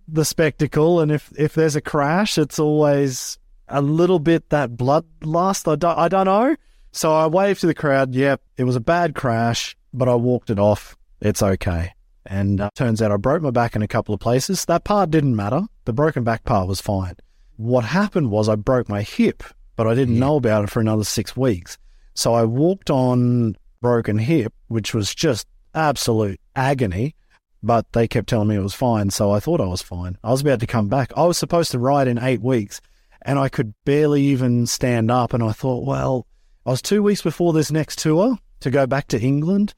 the 0.09 0.25
spectacle, 0.25 1.01
and 1.01 1.11
if 1.13 1.33
if 1.39 1.55
there's 1.55 1.77
a 1.77 1.81
crash, 1.81 2.37
it's 2.37 2.59
always 2.59 3.39
a 3.69 3.81
little 3.81 4.19
bit 4.19 4.51
that 4.51 4.73
bloodlust. 4.73 5.71
I 5.71 5.77
don't, 5.77 5.99
I 5.99 6.09
don't 6.09 6.27
know. 6.27 6.57
So 6.91 7.15
I 7.15 7.27
waved 7.27 7.61
to 7.63 7.67
the 7.67 7.75
crowd. 7.75 8.15
Yep, 8.15 8.43
it 8.59 8.65
was 8.65 8.77
a 8.77 8.81
bad 8.81 9.15
crash, 9.15 9.77
but 9.95 10.09
I 10.09 10.15
walked 10.15 10.51
it 10.51 10.59
off. 10.59 10.97
It's 11.21 11.43
okay. 11.43 11.95
And 12.27 12.61
uh, 12.61 12.71
turns 12.75 13.03
out 13.03 13.13
I 13.13 13.17
broke 13.17 13.43
my 13.43 13.51
back 13.51 13.75
in 13.75 13.83
a 13.83 13.89
couple 13.89 14.15
of 14.15 14.21
places. 14.21 14.65
That 14.67 14.85
part 14.85 15.11
didn't 15.11 15.37
matter. 15.37 15.63
The 15.85 15.93
broken 15.93 16.25
back 16.25 16.45
part 16.45 16.69
was 16.69 16.81
fine. 16.81 17.17
What 17.57 17.85
happened 17.85 18.31
was 18.31 18.49
I 18.49 18.55
broke 18.55 18.89
my 18.89 19.03
hip, 19.03 19.43
but 19.77 19.87
I 19.87 19.95
didn't 19.95 20.19
know 20.19 20.37
about 20.37 20.65
it 20.65 20.71
for 20.71 20.81
another 20.81 21.05
six 21.05 21.37
weeks. 21.37 21.79
So 22.15 22.35
I 22.35 22.45
walked 22.45 22.91
on 22.91 23.57
broken 23.81 24.19
hip, 24.19 24.53
which 24.69 24.95
was 24.95 25.15
just 25.15 25.47
absolute 25.75 26.41
agony. 26.55 27.15
But 27.63 27.93
they 27.93 28.09
kept 28.09 28.29
telling 28.29 28.49
me 28.49 28.57
it 28.57 28.63
was 28.63 28.75
fine, 28.75 29.11
so 29.11 29.31
I 29.31 29.39
thought 29.39 29.61
I 29.61 29.67
was 29.67 29.83
fine. 29.83 30.19
I 30.25 30.33
was 30.33 30.41
about 30.41 30.59
to 30.61 30.67
come 30.67 30.89
back. 30.89 31.13
I 31.17 31.25
was 31.25 31.39
supposed 31.39 31.71
to 31.71 31.79
ride 31.79 32.09
in 32.09 32.19
eight 32.19 32.43
weeks, 32.43 32.81
and 33.23 33.39
I 33.39 33.49
could 33.49 33.75
barely 33.85 34.23
even 34.23 34.67
stand 34.67 35.13
up. 35.13 35.33
And 35.33 35.45
I 35.45 35.53
thought, 35.53 35.87
well, 35.87 36.27
I 36.67 36.71
was 36.71 36.83
two 36.83 37.05
weeks 37.05 37.23
before 37.23 37.53
this 37.53 37.71
next 37.71 38.01
tour 38.01 38.37
to 38.61 38.71
go 38.71 38.87
back 38.87 39.07
to 39.09 39.21
England, 39.21 39.75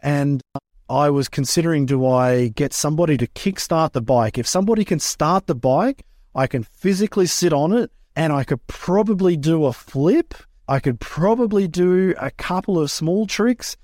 and 0.00 0.40
I 0.88 1.10
was 1.10 1.28
considering 1.28 1.86
do 1.86 2.06
I 2.06 2.48
get 2.48 2.72
somebody 2.72 3.16
to 3.16 3.26
kickstart 3.26 3.92
the 3.92 4.02
bike? 4.02 4.36
If 4.36 4.46
somebody 4.46 4.84
can 4.84 4.98
start 4.98 5.46
the 5.46 5.54
bike, 5.54 6.04
I 6.34 6.46
can 6.46 6.62
physically 6.62 7.26
sit 7.26 7.52
on 7.52 7.72
it 7.72 7.90
and 8.16 8.32
I 8.32 8.44
could 8.44 8.66
probably 8.66 9.36
do 9.36 9.64
a 9.64 9.72
flip. 9.72 10.34
I 10.68 10.80
could 10.80 11.00
probably 11.00 11.68
do 11.68 12.14
a 12.18 12.30
couple 12.30 12.78
of 12.78 12.90
small 12.90 13.26
tricks. 13.26 13.76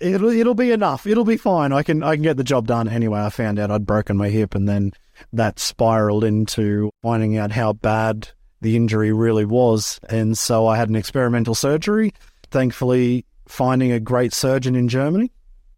It'll 0.00 0.30
it'll 0.30 0.54
be 0.54 0.72
enough. 0.72 1.06
It'll 1.06 1.24
be 1.24 1.36
fine. 1.36 1.72
I 1.72 1.82
can 1.82 2.02
I 2.02 2.14
can 2.14 2.22
get 2.22 2.36
the 2.36 2.44
job 2.44 2.66
done. 2.66 2.88
Anyway, 2.88 3.20
I 3.20 3.28
found 3.28 3.58
out 3.58 3.70
I'd 3.70 3.86
broken 3.86 4.16
my 4.16 4.28
hip 4.28 4.54
and 4.54 4.68
then 4.68 4.92
that 5.32 5.58
spiraled 5.58 6.24
into 6.24 6.90
finding 7.02 7.36
out 7.36 7.52
how 7.52 7.74
bad 7.74 8.28
the 8.60 8.76
injury 8.76 9.12
really 9.12 9.44
was. 9.44 10.00
And 10.08 10.36
so 10.38 10.66
I 10.66 10.76
had 10.76 10.88
an 10.88 10.96
experimental 10.96 11.54
surgery, 11.54 12.12
thankfully 12.50 13.26
finding 13.46 13.92
a 13.92 14.00
great 14.00 14.32
surgeon 14.32 14.74
in 14.74 14.88
Germany. 14.88 15.30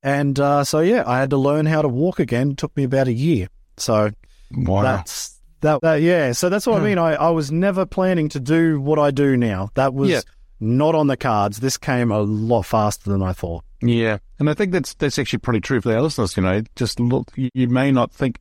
And 0.07 0.39
uh, 0.39 0.63
so 0.65 0.79
yeah, 0.81 1.03
I 1.07 1.19
had 1.19 1.31
to 1.31 1.37
learn 1.37 1.67
how 1.67 1.83
to 1.83 1.89
walk 1.89 2.21
again. 2.21 2.53
It 2.53 2.59
took 2.59 2.75
me 2.77 2.85
about 2.85 3.09
a 3.09 3.13
year. 3.13 3.49
So 3.77 4.11
Wow. 4.55 4.83
that's 4.83 5.41
that, 5.63 5.81
that 5.83 5.97
yeah. 5.97 6.31
So 6.33 6.49
that's 6.49 6.67
what 6.67 6.81
I 6.81 6.85
mean. 6.85 6.97
I, 6.99 7.15
I 7.15 7.31
was 7.31 7.51
never 7.51 7.85
planning 7.85 8.29
to 8.31 8.41
do 8.41 8.81
what 8.81 8.99
I 9.01 9.11
do 9.11 9.37
now. 9.37 9.71
That 9.75 9.93
was 9.95 10.11
Yeah. 10.11 10.21
not 10.61 10.95
on 10.95 11.09
the 11.09 11.17
cards. 11.17 11.59
This 11.59 11.77
came 11.77 12.13
a 12.13 12.21
lot 12.21 12.63
faster 12.63 13.11
than 13.11 13.21
I 13.23 13.33
thought. 13.33 13.65
Yeah, 13.83 14.19
and 14.39 14.49
I 14.49 14.55
think 14.55 14.73
that's 14.73 14.95
that's 14.95 15.19
actually 15.19 15.41
pretty 15.41 15.61
true 15.61 15.81
for 15.81 15.93
our 15.93 16.01
listeners. 16.03 16.37
You 16.37 16.43
know, 16.45 16.63
just 16.77 16.99
look. 17.01 17.31
You, 17.35 17.51
you 17.53 17.69
may 17.69 17.91
not 17.91 18.11
think, 18.13 18.39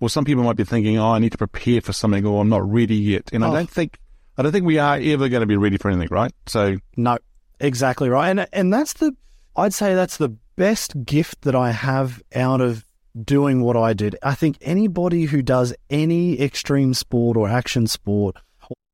well, 0.00 0.08
some 0.08 0.24
people 0.24 0.44
might 0.44 0.56
be 0.56 0.64
thinking, 0.64 0.96
"Oh, 0.98 1.10
I 1.12 1.18
need 1.18 1.32
to 1.32 1.38
prepare 1.38 1.80
for 1.82 1.92
something," 1.92 2.24
or 2.24 2.40
"I'm 2.40 2.48
not 2.48 2.66
ready 2.70 2.94
yet." 2.96 3.28
And 3.32 3.44
I 3.44 3.48
Oh. 3.48 3.52
don't 3.54 3.68
think, 3.68 3.98
I 4.38 4.42
don't 4.42 4.52
think 4.52 4.64
we 4.64 4.78
are 4.78 4.96
ever 4.96 5.28
going 5.28 5.40
to 5.42 5.46
be 5.46 5.56
ready 5.56 5.76
for 5.76 5.90
anything, 5.90 6.08
right? 6.10 6.32
So, 6.46 6.76
No, 6.96 7.18
exactly 7.60 8.08
right. 8.08 8.28
And 8.30 8.46
and 8.52 8.72
that's 8.72 8.94
the 8.94 9.14
I'd 9.56 9.74
say 9.74 9.94
that's 9.94 10.16
the 10.16 10.30
best 10.58 11.04
gift 11.04 11.42
that 11.42 11.54
I 11.54 11.70
have 11.70 12.22
out 12.34 12.60
of 12.60 12.84
doing 13.24 13.62
what 13.62 13.76
I 13.76 13.92
did. 13.94 14.16
I 14.22 14.34
think 14.34 14.58
anybody 14.60 15.24
who 15.24 15.40
does 15.40 15.72
any 15.88 16.40
extreme 16.40 16.94
sport 16.94 17.36
or 17.36 17.48
action 17.48 17.86
sport, 17.86 18.36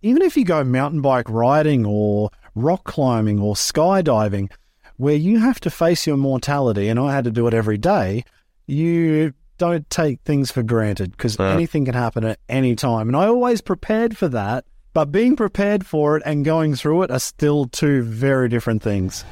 even 0.02 0.22
if 0.22 0.36
you 0.36 0.44
go 0.44 0.62
mountain 0.62 1.00
bike 1.00 1.28
riding 1.28 1.84
or 1.84 2.30
rock 2.54 2.84
climbing 2.84 3.40
or 3.40 3.54
skydiving, 3.54 4.50
where 4.98 5.16
you 5.16 5.40
have 5.40 5.58
to 5.60 5.70
face 5.70 6.06
your 6.06 6.16
mortality, 6.16 6.88
and 6.88 7.00
I 7.00 7.12
had 7.12 7.24
to 7.24 7.30
do 7.30 7.46
it 7.48 7.54
every 7.54 7.78
day, 7.78 8.24
you 8.66 9.32
don't 9.58 9.88
take 9.90 10.20
things 10.24 10.50
for 10.52 10.62
granted 10.62 11.12
because 11.12 11.36
Yeah. 11.38 11.50
anything 11.50 11.84
can 11.86 11.94
happen 11.94 12.24
at 12.24 12.38
any 12.48 12.76
time. 12.76 13.08
And 13.08 13.16
I 13.16 13.26
always 13.26 13.60
prepared 13.60 14.16
for 14.16 14.28
that, 14.28 14.64
but 14.92 15.10
being 15.10 15.34
prepared 15.34 15.84
for 15.86 16.16
it 16.16 16.22
and 16.26 16.44
going 16.44 16.74
through 16.76 17.02
it 17.02 17.10
are 17.10 17.18
still 17.18 17.66
two 17.66 18.02
very 18.02 18.48
different 18.48 18.82
things. 18.82 19.24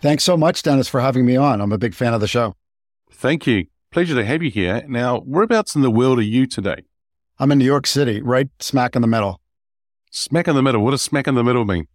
Thanks 0.00 0.22
so 0.22 0.36
much, 0.36 0.62
Dennis, 0.62 0.88
for 0.88 1.00
having 1.00 1.26
me 1.26 1.36
on. 1.36 1.60
I'm 1.60 1.72
a 1.72 1.78
big 1.78 1.94
fan 1.94 2.14
of 2.14 2.20
the 2.20 2.28
show. 2.28 2.54
thank 3.10 3.46
you, 3.46 3.66
pleasure 3.90 4.14
to 4.14 4.24
have 4.24 4.42
you 4.44 4.50
here. 4.50 4.84
Now, 4.86 5.20
whereabouts 5.20 5.74
in 5.74 5.82
the 5.82 5.90
world 5.90 6.20
are 6.20 6.22
you 6.22 6.46
today? 6.46 6.84
I'm 7.40 7.50
in 7.50 7.58
New 7.58 7.64
York 7.64 7.86
City, 7.86 8.22
right 8.22 8.48
smack 8.60 8.94
in 8.94 9.02
the 9.02 9.08
middle. 9.08 9.40
Smack 10.10 10.46
in 10.46 10.54
the 10.54 10.62
middle. 10.62 10.82
What 10.82 10.92
does 10.92 11.02
smack 11.02 11.26
in 11.26 11.34
the 11.34 11.42
middle 11.42 11.64
mean? 11.64 11.88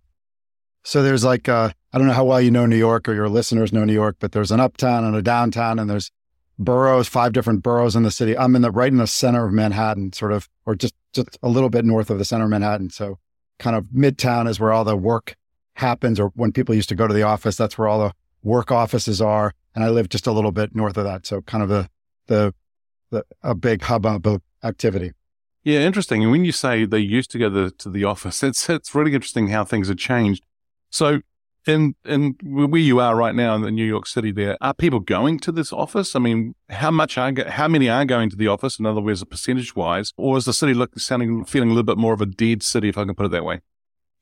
So 0.84 1.02
there's 1.02 1.24
like, 1.24 1.48
uh, 1.48 1.72
I 1.94 1.98
don't 1.98 2.08
know 2.08 2.14
how 2.14 2.26
well 2.26 2.42
you 2.42 2.52
know 2.52 2.66
New 2.66 2.78
York 2.78 3.08
or 3.08 3.14
your 3.14 3.30
listeners 3.30 3.72
know 3.72 3.86
New 3.86 3.94
York, 3.94 4.18
but 4.20 4.34
there's 4.34 4.52
an 4.52 4.60
uptown 4.60 5.06
and 5.06 5.16
a 5.16 5.22
downtown, 5.22 5.80
and 5.80 5.90
there's 5.90 6.12
boroughs, 6.60 7.08
five 7.08 7.32
different 7.32 7.64
boroughs 7.64 7.96
in 7.96 8.04
the 8.04 8.12
city. 8.12 8.38
I'm 8.38 8.56
in 8.56 8.62
the 8.64 8.72
right 8.72 8.92
in 8.92 8.98
the 8.98 9.08
center 9.08 9.46
of 9.46 9.54
Manhattan, 9.54 10.12
sort 10.12 10.34
of, 10.34 10.50
or 10.66 10.76
just 10.76 10.94
just 11.14 11.38
a 11.42 11.48
little 11.48 11.70
bit 11.70 11.86
north 11.86 12.10
of 12.10 12.18
the 12.18 12.26
center 12.26 12.46
of 12.46 12.50
Manhattan. 12.50 12.90
So 12.90 13.20
kind 13.60 13.76
of 13.76 13.86
midtown 13.96 14.50
is 14.50 14.60
where 14.60 14.74
all 14.74 14.84
the 14.84 14.98
work 14.98 15.36
happens, 15.76 16.20
or 16.20 16.28
when 16.36 16.52
people 16.52 16.76
used 16.76 16.90
to 16.90 16.96
go 16.96 17.08
to 17.08 17.14
the 17.14 17.24
office, 17.24 17.56
that's 17.56 17.78
where 17.78 17.88
all 17.88 18.00
the 18.00 18.14
work 18.44 18.72
offices 18.72 19.22
are. 19.22 19.54
And 19.76 19.84
I 19.84 19.90
live 19.90 20.10
just 20.10 20.28
a 20.28 20.32
little 20.32 20.52
bit 20.52 20.76
north 20.76 20.98
of 20.98 21.06
that, 21.06 21.26
so 21.26 21.42
kind 21.42 21.64
of 21.64 21.70
the 21.70 21.90
the, 22.28 22.54
the 23.10 23.26
a 23.42 23.56
big 23.56 23.82
hubbub 23.84 24.26
of 24.28 24.42
activity. 24.64 25.12
Yeah, 25.64 25.80
interesting. 25.80 26.24
And 26.24 26.32
when 26.32 26.46
you 26.46 26.52
say 26.52 26.86
they 26.86 27.00
used 27.00 27.32
to 27.32 27.40
go 27.40 27.50
to 27.50 27.64
the, 27.64 27.72
to 27.72 27.90
the 27.90 28.04
office, 28.04 28.44
it's 28.50 28.70
it's 28.70 28.94
really 28.94 29.14
interesting 29.14 29.48
how 29.48 29.64
things 29.64 29.88
have 29.88 29.98
changed. 29.98 30.44
So, 30.90 31.22
in 31.66 31.96
in 32.06 32.36
where 32.44 32.82
you 32.82 33.00
are 33.00 33.16
right 33.16 33.34
now 33.34 33.56
in 33.56 33.62
the 33.62 33.72
New 33.72 33.86
York 33.86 34.06
City, 34.06 34.32
there 34.32 34.58
are 34.62 34.74
people 34.74 35.00
going 35.00 35.40
to 35.40 35.52
this 35.52 35.72
office. 35.72 36.16
I 36.16 36.20
mean, 36.20 36.56
how 36.70 36.92
much 36.92 37.18
are 37.18 37.34
how 37.48 37.68
many 37.68 37.90
are 37.90 38.06
going 38.06 38.30
to 38.30 38.36
the 38.36 38.48
office? 38.48 38.78
In 38.78 38.86
other 38.86 39.02
words, 39.02 39.24
percentage 39.24 39.76
wise, 39.76 40.14
or 40.18 40.38
is 40.38 40.46
the 40.46 40.54
city 40.54 40.74
look 40.74 41.00
sounding 41.00 41.46
feeling 41.46 41.70
a 41.70 41.74
little 41.74 41.84
bit 41.84 41.98
more 41.98 42.14
of 42.14 42.22
a 42.22 42.26
dead 42.26 42.62
city, 42.62 42.90
if 42.90 42.98
I 42.98 43.06
can 43.06 43.16
put 43.16 43.26
it 43.26 43.32
that 43.32 43.46
way? 43.46 43.62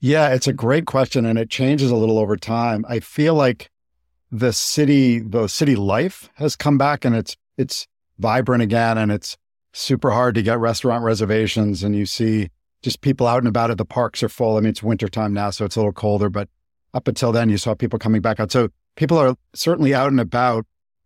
Yeah, 0.03 0.33
it's 0.33 0.47
a 0.47 0.53
great 0.53 0.87
question 0.87 1.27
and 1.27 1.37
it 1.37 1.51
changes 1.51 1.91
a 1.91 1.95
little 1.95 2.17
over 2.17 2.35
time. 2.35 2.83
I 2.89 2.99
feel 2.99 3.35
like 3.35 3.69
the 4.31 4.51
city, 4.51 5.19
the 5.19 5.47
city 5.47 5.75
life 5.75 6.27
has 6.35 6.55
come 6.55 6.79
back 6.79 7.05
and 7.05 7.15
it's 7.15 7.37
it's 7.55 7.87
vibrant 8.17 8.63
again 8.63 8.97
and 8.97 9.11
it's 9.11 9.37
super 9.73 10.09
hard 10.09 10.33
to 10.35 10.41
get 10.41 10.57
restaurant 10.57 11.03
reservations 11.03 11.83
and 11.83 11.95
you 11.95 12.07
see 12.07 12.49
just 12.81 13.01
people 13.01 13.27
out 13.27 13.37
and 13.37 13.47
about 13.47 13.69
at 13.69 13.77
the 13.77 13.85
parks 13.85 14.23
are 14.23 14.29
full. 14.29 14.57
I 14.57 14.61
mean, 14.61 14.69
it's 14.69 14.81
wintertime 14.81 15.33
now, 15.33 15.51
so 15.51 15.65
it's 15.65 15.75
a 15.75 15.79
little 15.79 15.93
colder, 15.93 16.31
but 16.31 16.49
up 16.95 17.07
until 17.07 17.31
then 17.31 17.49
you 17.49 17.59
saw 17.59 17.75
people 17.75 17.99
coming 17.99 18.21
back 18.21 18.39
out. 18.39 18.51
So 18.51 18.69
people 18.95 19.19
are 19.19 19.35
certainly 19.53 19.93
out 19.93 20.09
and 20.09 20.19
about, 20.19 20.65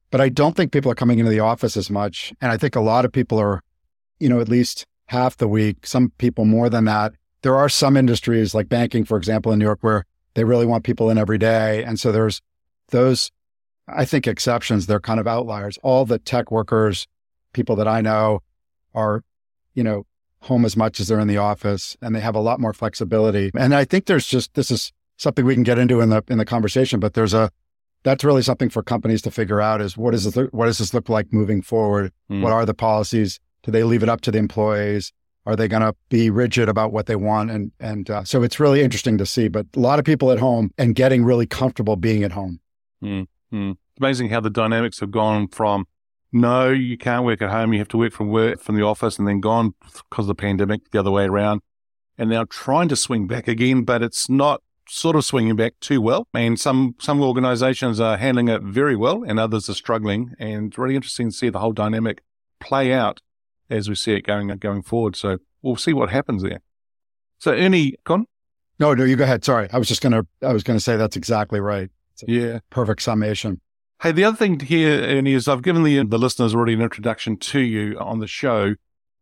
but 0.10 0.22
I 0.22 0.30
don't 0.30 0.56
think 0.56 0.72
people 0.72 0.90
are 0.90 0.96
coming 0.96 1.20
into 1.20 1.32
the 1.32 1.42
office 1.42 1.76
as 1.76 1.90
much. 1.90 2.34
And 2.40 2.50
I 2.50 2.56
think 2.56 2.78
a 2.78 2.82
lot 2.82 3.04
of 3.04 3.12
people 3.12 3.40
are, 3.40 3.62
you 4.22 4.30
know, 4.30 4.40
at 4.40 4.48
least 4.48 4.86
half 5.08 5.36
the 5.36 5.50
week, 5.50 5.86
some 5.86 6.14
people 6.18 6.46
more 6.46 6.70
than 6.70 6.86
that. 6.86 7.12
There 7.46 7.56
are 7.56 7.70
some 7.70 7.96
industries 7.96 8.56
like 8.56 8.70
banking, 8.70 9.06
for 9.06 9.18
example, 9.18 9.52
in 9.52 9.60
New 9.60 9.66
York, 9.66 9.78
where 9.82 10.04
they 10.34 10.44
really 10.44 10.66
want 10.66 10.84
people 10.84 11.12
in 11.12 11.20
every 11.20 11.38
day. 11.38 11.84
And 11.84 12.00
so 12.00 12.12
there's 12.12 12.42
those, 12.90 13.30
I 13.88 14.04
think, 14.04 14.26
exceptions. 14.26 14.88
They're 14.88 15.00
kind 15.00 15.20
of 15.20 15.28
outliers. 15.28 15.78
All 15.84 16.06
the 16.06 16.18
tech 16.18 16.50
workers, 16.50 17.06
people 17.54 17.76
that 17.76 17.88
I 17.88 18.02
know 18.02 18.42
are, 18.96 19.24
you 19.76 19.84
know, 19.84 20.08
home 20.40 20.66
as 20.66 20.76
much 20.76 21.00
as 21.00 21.08
they're 21.08 21.20
in 21.20 21.28
the 21.28 21.38
office 21.38 21.96
and 22.02 22.16
they 22.16 22.20
have 22.20 22.34
a 22.34 22.40
lot 22.40 22.60
more 22.60 22.74
flexibility. 22.74 23.52
And 23.56 23.76
I 23.76 23.86
think 23.86 24.08
there's 24.08 24.26
just, 24.26 24.56
this 24.56 24.72
is 24.72 24.92
something 25.18 25.46
we 25.46 25.54
can 25.54 25.62
get 25.62 25.78
into 25.78 26.02
in 26.02 26.10
the, 26.10 26.24
in 26.28 26.40
the 26.40 26.46
conversation, 26.46 27.00
but 27.00 27.14
there's 27.14 27.36
a, 27.36 27.52
that's 28.02 28.24
really 28.24 28.42
something 28.42 28.72
for 28.72 28.82
companies 28.82 29.22
to 29.22 29.30
figure 29.30 29.62
out 29.62 29.82
is 29.82 29.96
what 29.96 30.14
does 30.14 30.24
this, 30.34 30.48
what 30.52 30.66
does 30.66 30.80
this 30.80 30.96
look 30.96 31.10
like 31.10 31.32
moving 31.32 31.62
forward? 31.62 32.12
Mm. 32.28 32.42
What 32.42 32.54
are 32.54 32.66
the 32.66 32.74
policies? 32.74 33.40
Do 33.62 33.70
they 33.70 33.84
leave 33.84 34.02
it 34.02 34.10
up 34.10 34.22
to 34.22 34.32
the 34.32 34.40
employees? 34.40 35.14
Are 35.46 35.56
they 35.56 35.68
going 35.68 35.84
to 35.84 35.96
be 36.10 36.30
rigid 36.30 36.70
about 36.70 36.92
what 36.92 37.06
they 37.06 37.16
want? 37.16 37.52
And 37.52 37.72
and 37.80 38.10
uh, 38.10 38.24
so 38.24 38.44
it's 38.44 38.60
really 38.60 38.82
interesting 38.82 39.18
to 39.20 39.26
see. 39.26 39.48
But 39.48 39.68
a 39.76 39.80
lot 39.80 40.00
of 40.00 40.06
people 40.06 40.32
at 40.32 40.40
home 40.40 40.72
and 40.78 40.96
getting 40.96 41.24
really 41.24 41.46
comfortable 41.46 41.96
being 41.96 42.24
at 42.24 42.32
home. 42.32 42.60
Mm-hmm. 43.04 43.72
It's 43.72 44.00
amazing 44.00 44.30
how 44.30 44.40
the 44.40 44.50
dynamics 44.50 45.00
have 45.00 45.12
gone 45.12 45.48
from 45.48 45.86
no, 46.36 46.70
you 46.70 46.98
can't 46.98 47.24
work 47.24 47.42
at 47.42 47.50
home. 47.50 47.72
You 47.72 47.80
have 47.80 47.88
to 47.90 47.98
work 47.98 48.12
from 48.12 48.28
work 48.28 48.60
from 48.60 48.76
the 48.76 48.84
office, 48.84 49.18
and 49.18 49.26
then 49.26 49.40
gone 49.40 49.74
because 49.82 50.26
of 50.26 50.28
the 50.28 50.36
pandemic 50.36 50.92
the 50.92 51.00
other 51.00 51.12
way 51.12 51.24
around, 51.24 51.62
and 52.18 52.30
now 52.30 52.46
trying 52.50 52.90
to 52.90 52.98
swing 52.98 53.26
back 53.26 53.48
again, 53.48 53.84
but 53.84 54.04
it's 54.04 54.28
not 54.28 54.62
sort 54.88 55.16
of 55.16 55.24
swinging 55.24 55.56
back 55.56 55.74
too 55.80 56.02
well. 56.02 56.28
And 56.34 56.60
some 56.60 56.96
some 57.00 57.22
organisations 57.22 58.02
are 58.02 58.18
handling 58.18 58.50
it 58.50 58.62
very 58.64 58.98
well, 58.98 59.24
and 59.24 59.40
others 59.40 59.70
are 59.70 59.74
struggling. 59.74 60.34
And 60.38 60.68
it's 60.68 60.78
really 60.78 60.98
interesting 60.98 61.30
to 61.30 61.36
see 61.36 61.50
the 61.50 61.60
whole 61.60 61.72
dynamic 61.72 62.22
play 62.60 62.92
out 62.92 63.22
as 63.70 63.90
we 63.90 63.96
see 63.96 64.14
it 64.14 64.22
going 64.22 64.48
going 64.58 64.82
forward. 64.82 65.16
So 65.16 65.38
we'll 65.62 65.76
see 65.76 65.94
what 65.94 66.10
happens 66.10 66.44
there. 66.44 66.62
So 67.40 67.52
Ernie, 67.54 67.96
Con? 68.04 68.26
No, 68.80 68.94
no, 68.94 69.04
you 69.04 69.16
go 69.16 69.24
ahead. 69.24 69.46
Sorry, 69.46 69.70
I 69.72 69.78
was 69.78 69.88
just 69.88 70.02
gonna 70.02 70.24
I 70.42 70.54
was 70.54 70.64
gonna 70.64 70.80
say 70.80 70.98
that's 70.98 71.16
exactly 71.16 71.60
right. 71.60 71.90
yeah, 72.28 72.60
perfect 72.70 73.02
summation. 73.02 73.62
Hey, 74.02 74.12
the 74.12 74.26
other 74.26 74.36
thing 74.36 74.60
here, 74.60 75.02
Ernie, 75.02 75.34
is 75.34 75.48
I've 75.48 75.62
given 75.62 75.84
the 75.84 76.04
the 76.04 76.20
listeners 76.20 76.54
already 76.54 76.74
an 76.74 76.82
introduction 76.82 77.38
to 77.38 77.60
you 77.60 77.98
on 78.00 78.20
the 78.20 78.28
show. 78.28 78.76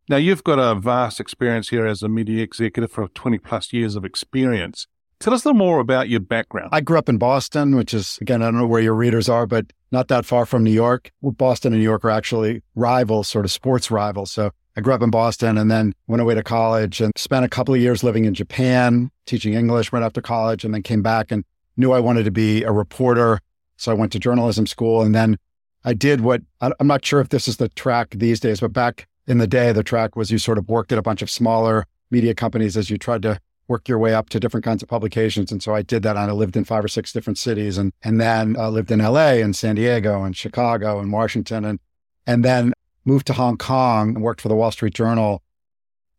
Now 0.08 0.16
you've 0.16 0.44
got 0.44 0.58
a 0.58 0.74
vast 0.74 1.20
experience 1.20 1.70
here 1.70 1.86
as 1.86 2.02
a 2.02 2.08
media 2.08 2.42
executive 2.42 2.92
for 2.92 3.08
20 3.08 3.38
plus 3.38 3.72
years 3.72 3.96
of 3.96 4.04
experience. 4.04 4.86
Tell 5.20 5.32
us 5.32 5.44
a 5.44 5.48
little 5.48 5.58
more 5.58 5.80
about 5.80 6.08
your 6.08 6.20
background. 6.20 6.70
I 6.72 6.80
grew 6.80 6.98
up 6.98 7.08
in 7.08 7.18
Boston, 7.18 7.76
which 7.76 7.94
is, 7.94 8.18
again, 8.20 8.42
I 8.42 8.46
don't 8.46 8.58
know 8.58 8.66
where 8.66 8.82
your 8.82 8.94
readers 8.94 9.28
are, 9.28 9.46
but 9.46 9.72
not 9.90 10.08
that 10.08 10.26
far 10.26 10.44
from 10.44 10.64
New 10.64 10.72
York. 10.72 11.12
Boston 11.22 11.72
and 11.72 11.80
New 11.80 11.84
York 11.84 12.04
are 12.04 12.10
actually 12.10 12.62
rivals, 12.74 13.28
sort 13.28 13.44
of 13.44 13.50
sports 13.50 13.90
rivals. 13.90 14.30
So 14.30 14.50
I 14.76 14.80
grew 14.80 14.92
up 14.92 15.02
in 15.02 15.10
Boston 15.10 15.56
and 15.56 15.70
then 15.70 15.94
went 16.08 16.20
away 16.20 16.34
to 16.34 16.42
college 16.42 17.00
and 17.00 17.12
spent 17.16 17.44
a 17.44 17.48
couple 17.48 17.74
of 17.74 17.80
years 17.80 18.02
living 18.02 18.24
in 18.24 18.34
Japan, 18.34 19.10
teaching 19.24 19.54
English 19.54 19.92
right 19.92 20.02
after 20.02 20.20
college, 20.20 20.64
and 20.64 20.74
then 20.74 20.82
came 20.82 21.02
back 21.02 21.30
and 21.30 21.44
knew 21.76 21.92
I 21.92 22.00
wanted 22.00 22.24
to 22.24 22.30
be 22.30 22.62
a 22.64 22.72
reporter. 22.72 23.40
So 23.76 23.92
I 23.92 23.94
went 23.94 24.12
to 24.12 24.18
journalism 24.18 24.66
school 24.66 25.02
and 25.02 25.14
then 25.14 25.38
I 25.84 25.94
did 25.94 26.22
what 26.22 26.42
I'm 26.60 26.86
not 26.86 27.04
sure 27.04 27.20
if 27.20 27.28
this 27.28 27.46
is 27.46 27.58
the 27.58 27.68
track 27.68 28.10
these 28.16 28.40
days, 28.40 28.60
but 28.60 28.72
back 28.72 29.06
in 29.26 29.38
the 29.38 29.46
day, 29.46 29.72
the 29.72 29.82
track 29.82 30.16
was 30.16 30.30
you 30.30 30.38
sort 30.38 30.58
of 30.58 30.68
worked 30.68 30.92
at 30.92 30.98
a 30.98 31.02
bunch 31.02 31.22
of 31.22 31.30
smaller 31.30 31.86
media 32.10 32.34
companies 32.34 32.76
as 32.76 32.90
you 32.90 32.98
tried 32.98 33.22
to 33.22 33.38
work 33.68 33.88
your 33.88 33.98
way 33.98 34.14
up 34.14 34.28
to 34.30 34.40
different 34.40 34.64
kinds 34.64 34.82
of 34.82 34.88
publications. 34.88 35.50
And 35.50 35.62
so 35.62 35.74
I 35.74 35.82
did 35.82 36.02
that. 36.02 36.16
And 36.16 36.30
I 36.30 36.32
lived 36.32 36.56
in 36.56 36.64
five 36.64 36.84
or 36.84 36.88
six 36.88 37.12
different 37.12 37.38
cities 37.38 37.78
and, 37.78 37.92
and 38.02 38.20
then 38.20 38.56
uh, 38.56 38.68
lived 38.68 38.90
in 38.90 38.98
LA 38.98 39.34
and 39.34 39.56
San 39.56 39.76
Diego 39.76 40.22
and 40.22 40.36
Chicago 40.36 40.98
and 41.00 41.12
Washington 41.12 41.64
and, 41.64 41.80
and 42.26 42.44
then 42.44 42.72
moved 43.04 43.26
to 43.28 43.32
Hong 43.32 43.56
Kong 43.56 44.10
and 44.10 44.22
worked 44.22 44.40
for 44.40 44.48
the 44.48 44.56
Wall 44.56 44.70
Street 44.70 44.94
Journal. 44.94 45.42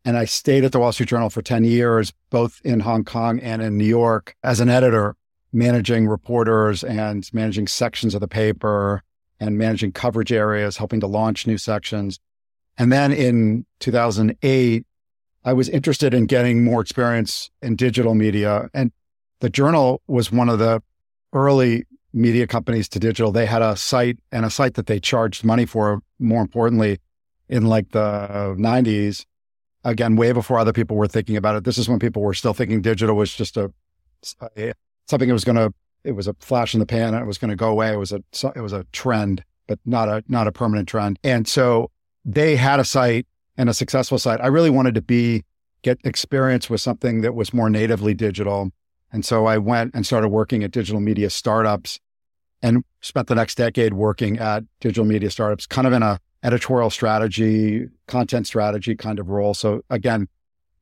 And 0.04 0.16
I 0.16 0.24
stayed 0.24 0.64
at 0.64 0.72
the 0.72 0.78
Wall 0.78 0.92
Street 0.92 1.08
Journal 1.08 1.30
for 1.30 1.42
10 1.42 1.64
years, 1.64 2.12
both 2.30 2.60
in 2.64 2.80
Hong 2.80 3.04
Kong 3.04 3.40
and 3.40 3.60
in 3.60 3.76
New 3.76 3.84
York 3.84 4.36
as 4.42 4.60
an 4.60 4.68
editor, 4.68 5.16
managing 5.52 6.06
reporters 6.06 6.84
and 6.84 7.28
managing 7.32 7.66
sections 7.66 8.14
of 8.14 8.20
the 8.20 8.28
paper 8.28 9.02
and 9.40 9.58
managing 9.58 9.92
coverage 9.92 10.32
areas, 10.32 10.76
helping 10.76 11.00
to 11.00 11.06
launch 11.06 11.46
new 11.46 11.58
sections. 11.58 12.20
And 12.78 12.92
then 12.92 13.12
in 13.12 13.66
2008, 13.80 14.86
I 15.46 15.52
was 15.52 15.68
interested 15.68 16.12
in 16.12 16.26
getting 16.26 16.64
more 16.64 16.80
experience 16.80 17.50
in 17.62 17.76
digital 17.76 18.16
media. 18.16 18.68
And 18.74 18.90
the 19.38 19.48
journal 19.48 20.02
was 20.08 20.32
one 20.32 20.48
of 20.48 20.58
the 20.58 20.82
early 21.32 21.84
media 22.12 22.48
companies 22.48 22.88
to 22.88 22.98
digital. 22.98 23.30
They 23.30 23.46
had 23.46 23.62
a 23.62 23.76
site 23.76 24.18
and 24.32 24.44
a 24.44 24.50
site 24.50 24.74
that 24.74 24.86
they 24.86 24.98
charged 24.98 25.44
money 25.44 25.64
for, 25.64 26.00
more 26.18 26.42
importantly, 26.42 26.98
in 27.48 27.66
like 27.66 27.92
the 27.92 28.56
90s. 28.58 29.24
Again, 29.84 30.16
way 30.16 30.32
before 30.32 30.58
other 30.58 30.72
people 30.72 30.96
were 30.96 31.06
thinking 31.06 31.36
about 31.36 31.54
it. 31.54 31.62
This 31.62 31.78
is 31.78 31.88
when 31.88 32.00
people 32.00 32.22
were 32.22 32.34
still 32.34 32.52
thinking 32.52 32.82
digital 32.82 33.14
was 33.14 33.32
just 33.32 33.56
a, 33.56 33.72
something 35.06 35.28
that 35.28 35.32
was 35.32 35.44
going 35.44 35.54
to, 35.54 35.72
it 36.02 36.12
was 36.12 36.26
a 36.26 36.34
flash 36.40 36.74
in 36.74 36.80
the 36.80 36.86
pan 36.86 37.14
and 37.14 37.22
it 37.22 37.26
was 37.26 37.38
going 37.38 37.50
to 37.50 37.56
go 37.56 37.68
away. 37.68 37.92
It 37.92 37.98
was 37.98 38.10
a, 38.10 38.20
it 38.56 38.62
was 38.62 38.72
a 38.72 38.84
trend, 38.90 39.44
but 39.68 39.78
not 39.84 40.08
a, 40.08 40.24
not 40.26 40.48
a 40.48 40.52
permanent 40.52 40.88
trend. 40.88 41.20
And 41.22 41.46
so 41.46 41.92
they 42.24 42.56
had 42.56 42.80
a 42.80 42.84
site 42.84 43.28
and 43.56 43.68
a 43.68 43.74
successful 43.74 44.18
site. 44.18 44.40
I 44.40 44.46
really 44.48 44.70
wanted 44.70 44.94
to 44.94 45.02
be 45.02 45.44
get 45.82 45.98
experience 46.04 46.68
with 46.68 46.80
something 46.80 47.20
that 47.20 47.34
was 47.34 47.54
more 47.54 47.70
natively 47.70 48.14
digital. 48.14 48.70
And 49.12 49.24
so 49.24 49.46
I 49.46 49.58
went 49.58 49.94
and 49.94 50.04
started 50.04 50.28
working 50.28 50.64
at 50.64 50.70
digital 50.70 51.00
media 51.00 51.30
startups 51.30 52.00
and 52.62 52.84
spent 53.00 53.28
the 53.28 53.34
next 53.34 53.56
decade 53.56 53.94
working 53.94 54.38
at 54.38 54.64
digital 54.80 55.04
media 55.04 55.30
startups, 55.30 55.66
kind 55.66 55.86
of 55.86 55.92
in 55.92 56.02
a 56.02 56.18
editorial 56.42 56.90
strategy, 56.90 57.86
content 58.08 58.46
strategy 58.46 58.94
kind 58.94 59.18
of 59.18 59.28
role. 59.28 59.54
So 59.54 59.82
again, 59.90 60.28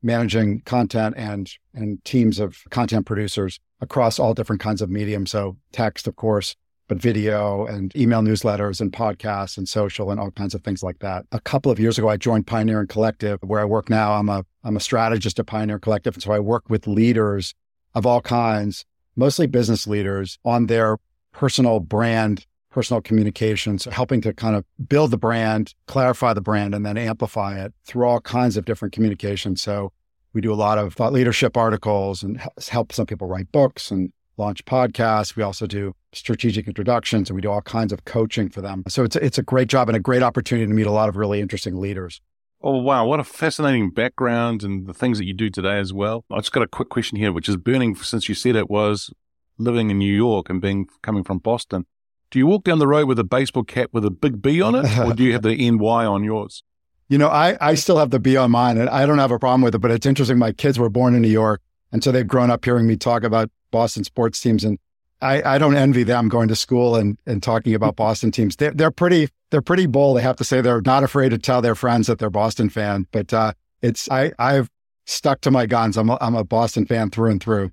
managing 0.01 0.61
content 0.61 1.15
and 1.17 1.51
and 1.73 2.03
teams 2.05 2.39
of 2.39 2.63
content 2.69 3.05
producers 3.05 3.59
across 3.81 4.19
all 4.19 4.33
different 4.33 4.61
kinds 4.61 4.81
of 4.81 4.89
mediums. 4.89 5.31
So 5.31 5.57
text, 5.71 6.07
of 6.07 6.15
course, 6.15 6.55
but 6.87 6.97
video 6.97 7.65
and 7.65 7.95
email 7.95 8.21
newsletters 8.21 8.79
and 8.79 8.91
podcasts 8.91 9.57
and 9.57 9.67
social 9.67 10.11
and 10.11 10.19
all 10.19 10.31
kinds 10.31 10.53
of 10.53 10.63
things 10.63 10.83
like 10.83 10.99
that. 10.99 11.25
A 11.31 11.39
couple 11.39 11.71
of 11.71 11.79
years 11.79 11.97
ago, 11.97 12.09
I 12.09 12.17
joined 12.17 12.47
Pioneering 12.47 12.87
Collective, 12.87 13.39
where 13.41 13.59
I 13.59 13.65
work 13.65 13.89
now. 13.89 14.13
I'm 14.13 14.29
a 14.29 14.45
I'm 14.63 14.77
a 14.77 14.81
strategist 14.81 15.39
at 15.39 15.47
Pioneer 15.47 15.79
Collective, 15.79 16.15
and 16.15 16.23
so 16.23 16.31
I 16.31 16.39
work 16.39 16.69
with 16.69 16.87
leaders 16.87 17.53
of 17.93 18.05
all 18.05 18.21
kinds, 18.21 18.85
mostly 19.15 19.47
business 19.47 19.87
leaders, 19.87 20.37
on 20.43 20.65
their 20.67 20.97
personal 21.31 21.79
brand, 21.79 22.45
personal 22.71 23.01
communications, 23.01 23.85
helping 23.85 24.21
to 24.21 24.33
kind 24.33 24.55
of 24.55 24.65
build 24.87 25.11
the 25.11 25.17
brand, 25.17 25.73
clarify 25.87 26.33
the 26.33 26.41
brand, 26.41 26.75
and 26.75 26.85
then 26.85 26.97
amplify 26.97 27.59
it 27.63 27.73
through 27.85 28.05
all 28.05 28.19
kinds 28.19 28.57
of 28.57 28.65
different 28.65 28.93
communications. 28.93 29.61
So 29.61 29.91
we 30.33 30.41
do 30.41 30.51
a 30.51 30.55
lot 30.55 30.77
of 30.77 30.93
thought 30.93 31.13
leadership 31.13 31.55
articles 31.55 32.21
and 32.21 32.41
help 32.69 32.91
some 32.91 33.05
people 33.05 33.27
write 33.27 33.51
books 33.53 33.89
and 33.89 34.11
launch 34.37 34.65
podcasts. 34.65 35.35
We 35.35 35.43
also 35.43 35.67
do 35.67 35.93
strategic 36.13 36.67
introductions 36.67 37.29
and 37.29 37.35
we 37.35 37.41
do 37.41 37.51
all 37.51 37.61
kinds 37.61 37.91
of 37.91 38.05
coaching 38.05 38.49
for 38.49 38.61
them. 38.61 38.83
So 38.87 39.03
it's, 39.03 39.15
it's 39.15 39.37
a 39.37 39.43
great 39.43 39.67
job 39.67 39.89
and 39.89 39.95
a 39.95 39.99
great 39.99 40.23
opportunity 40.23 40.67
to 40.67 40.73
meet 40.73 40.87
a 40.87 40.91
lot 40.91 41.09
of 41.09 41.17
really 41.17 41.41
interesting 41.41 41.79
leaders. 41.79 42.21
Oh, 42.61 42.77
wow. 42.77 43.05
What 43.05 43.19
a 43.19 43.23
fascinating 43.23 43.91
background 43.91 44.63
and 44.63 44.87
the 44.87 44.93
things 44.93 45.17
that 45.17 45.25
you 45.25 45.33
do 45.33 45.49
today 45.49 45.77
as 45.77 45.93
well. 45.93 46.25
I 46.31 46.37
just 46.37 46.51
got 46.51 46.63
a 46.63 46.67
quick 46.67 46.89
question 46.89 47.17
here, 47.17 47.31
which 47.31 47.49
is 47.49 47.57
burning 47.57 47.95
since 47.95 48.27
you 48.27 48.35
said 48.35 48.55
it 48.55 48.69
was 48.69 49.11
living 49.57 49.91
in 49.91 49.99
New 49.99 50.13
York 50.13 50.49
and 50.49 50.61
being 50.61 50.87
coming 51.01 51.23
from 51.23 51.39
Boston. 51.39 51.85
Do 52.31 52.39
you 52.39 52.47
walk 52.47 52.63
down 52.63 52.79
the 52.79 52.87
road 52.87 53.07
with 53.07 53.19
a 53.19 53.23
baseball 53.23 53.63
cap 53.63 53.89
with 53.93 54.03
a 54.03 54.09
big 54.09 54.41
B 54.41 54.61
on 54.61 54.75
it, 54.75 54.97
or 54.97 55.13
do 55.13 55.23
you 55.23 55.33
have 55.33 55.43
the 55.43 55.55
NY 55.71 56.05
on 56.05 56.23
yours? 56.23 56.63
You 57.07 57.19
know, 57.19 57.29
I, 57.29 57.55
I 57.61 57.75
still 57.75 57.97
have 57.97 58.09
the 58.09 58.19
B 58.19 58.35
on 58.35 58.49
mine 58.49 58.77
and 58.77 58.89
I 58.89 59.05
don't 59.05 59.19
have 59.19 59.31
a 59.31 59.37
problem 59.37 59.61
with 59.61 59.75
it, 59.75 59.79
but 59.79 59.91
it's 59.91 60.07
interesting. 60.07 60.39
My 60.39 60.51
kids 60.51 60.79
were 60.79 60.89
born 60.89 61.13
in 61.13 61.21
New 61.21 61.29
York. 61.29 61.61
And 61.95 62.03
so 62.03 62.11
they've 62.11 62.27
grown 62.27 62.51
up 62.51 62.65
hearing 62.65 62.87
me 62.87 62.97
talk 62.97 63.23
about 63.23 63.49
Boston 63.71 64.03
sports 64.03 64.41
teams. 64.41 64.65
And 64.65 64.77
I, 65.21 65.55
I 65.55 65.57
don't 65.57 65.77
envy 65.77 66.03
them 66.03 66.27
going 66.27 66.49
to 66.49 66.55
school 66.55 66.97
and, 66.97 67.17
and 67.25 67.41
talking 67.41 67.73
about 67.73 67.95
Boston 68.05 68.31
teams. 68.31 68.57
They're, 68.57 68.73
they're 68.73 68.91
pretty 68.91 69.29
they're 69.49 69.61
pretty 69.61 69.85
bold. 69.85 70.17
They 70.17 70.21
have 70.21 70.35
to 70.35 70.43
say 70.43 70.59
they're 70.59 70.81
not 70.81 71.05
afraid 71.05 71.29
to 71.29 71.37
tell 71.37 71.61
their 71.61 71.73
friends 71.73 72.07
that 72.07 72.19
they're 72.19 72.29
Boston 72.29 72.67
fan. 72.67 73.07
But 73.13 73.33
uh, 73.33 73.53
it's 73.81 74.11
I 74.11 74.33
I've 74.37 74.69
stuck 75.05 75.39
to 75.41 75.51
my 75.51 75.67
guns. 75.67 75.95
I'm 75.95 76.09
a, 76.09 76.17
I'm 76.19 76.35
a 76.35 76.43
Boston 76.43 76.85
fan 76.85 77.11
through 77.11 77.31
and 77.31 77.41
through. 77.41 77.71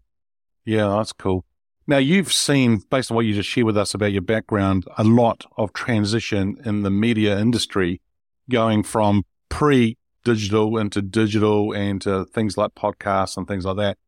Yeah, 0.65 0.87
that's 0.87 1.13
cool. 1.13 1.45
Now 1.89 1.99
you've 1.99 2.33
seen, 2.33 2.81
based 2.91 3.11
on 3.11 3.17
what 3.17 3.27
you 3.27 3.35
just 3.35 3.49
shared 3.49 3.67
with 3.67 3.77
us 3.77 3.93
about 3.93 4.13
your 4.13 4.23
background, 4.23 4.85
a 4.99 5.03
lot 5.03 5.47
of 5.57 5.73
transition 5.73 6.59
in 6.65 6.83
the 6.83 6.91
media 6.93 7.41
industry, 7.41 8.01
going 8.49 8.85
from 8.85 9.25
pre-digital 9.49 10.79
into 10.79 11.03
digital 11.03 11.73
and 11.73 12.01
to 12.03 12.25
things 12.27 12.57
like 12.57 12.77
podcasts 12.77 13.37
and 13.37 13.49
things 13.49 13.65
like 13.65 13.79
that. 13.79 13.99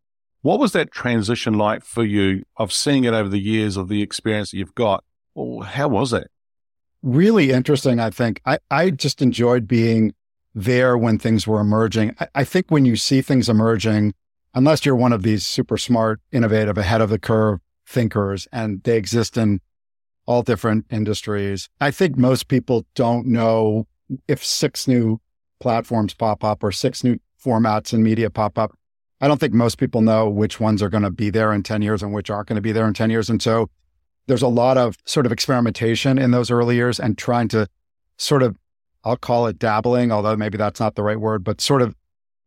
What 0.45 0.61
was 0.61 0.73
that 0.73 0.93
transition 0.93 1.55
like 1.55 1.87
for 1.87 2.05
you 2.05 2.45
of 2.59 2.71
seeing 2.71 3.05
it 3.05 3.15
over 3.15 3.31
the 3.31 3.41
years 3.41 3.79
of 3.79 3.89
the 3.89 4.03
experience 4.03 4.51
that 4.51 4.59
you've 4.59 4.75
got? 4.75 5.03
Well, 5.35 5.67
how 5.67 5.89
was 5.89 6.13
it? 6.13 6.31
Really 7.03 7.51
interesting, 7.51 7.99
I 7.99 8.11
think. 8.11 8.43
I, 8.45 8.59
I 8.71 8.91
just 8.91 9.23
enjoyed 9.23 9.67
being 9.67 10.13
there 10.55 10.99
when 10.99 11.19
things 11.19 11.47
were 11.47 11.61
emerging. 11.61 12.15
I, 12.21 12.29
I 12.35 12.45
think 12.45 12.67
when 12.69 12.85
you 12.85 12.95
see 12.95 13.23
things 13.23 13.49
emerging, 13.49 14.13
unless 14.53 14.85
you're 14.85 14.95
one 14.95 15.15
of 15.15 15.23
these 15.23 15.47
super 15.47 15.79
smart, 15.79 16.21
innovative, 16.31 16.77
ahead 16.77 17.01
of 17.01 17.09
the 17.09 17.19
curve 17.19 17.61
thinkers 17.87 18.47
and 18.53 18.83
they 18.83 18.99
exist 18.99 19.39
in 19.39 19.63
all 20.27 20.43
different 20.43 20.85
industries. 20.91 21.71
I 21.81 21.91
think 21.91 22.19
most 22.19 22.49
people 22.49 22.85
don't 22.95 23.29
know 23.29 23.87
if 24.29 24.45
six 24.45 24.87
new 24.87 25.23
platforms 25.59 26.13
pop 26.13 26.45
up 26.45 26.63
or 26.63 26.71
six 26.71 27.03
new 27.03 27.19
formats 27.43 27.95
and 27.95 28.05
media 28.05 28.29
pop 28.29 28.59
up. 28.59 28.77
I 29.25 29.27
don't 29.27 29.41
think 29.41 29.55
most 29.55 29.79
people 29.79 30.03
know 30.03 30.29
which 30.29 30.61
ones 30.61 30.83
are 30.83 30.91
going 30.91 31.03
to 31.03 31.11
be 31.11 31.31
there 31.31 31.51
in 31.55 31.63
10 31.63 31.81
years 31.81 32.03
and 32.03 32.13
which 32.13 32.29
aren't 32.29 32.47
going 32.47 32.57
to 32.57 32.61
be 32.61 32.73
there 32.73 32.87
in 32.87 32.93
10 32.93 33.09
years. 33.09 33.31
And 33.31 33.41
so 33.41 33.71
there's 34.27 34.43
a 34.43 34.49
lot 34.49 34.77
of 34.77 34.99
sort 35.07 35.25
of 35.25 35.33
experimentation 35.33 36.19
in 36.19 36.31
those 36.31 36.51
early 36.51 36.77
years 36.77 37.01
and 37.01 37.17
trying 37.17 37.49
to 37.49 37.67
sort 38.19 38.43
of, 38.43 38.59
I'll 39.03 39.17
call 39.17 39.47
it 39.47 39.59
dabbling, 39.59 40.13
although 40.13 40.37
maybe 40.37 40.59
that's 40.59 40.79
not 40.79 40.95
the 40.95 41.03
right 41.03 41.19
word, 41.19 41.43
but 41.43 41.63
sort 41.63 41.81
of 41.81 41.95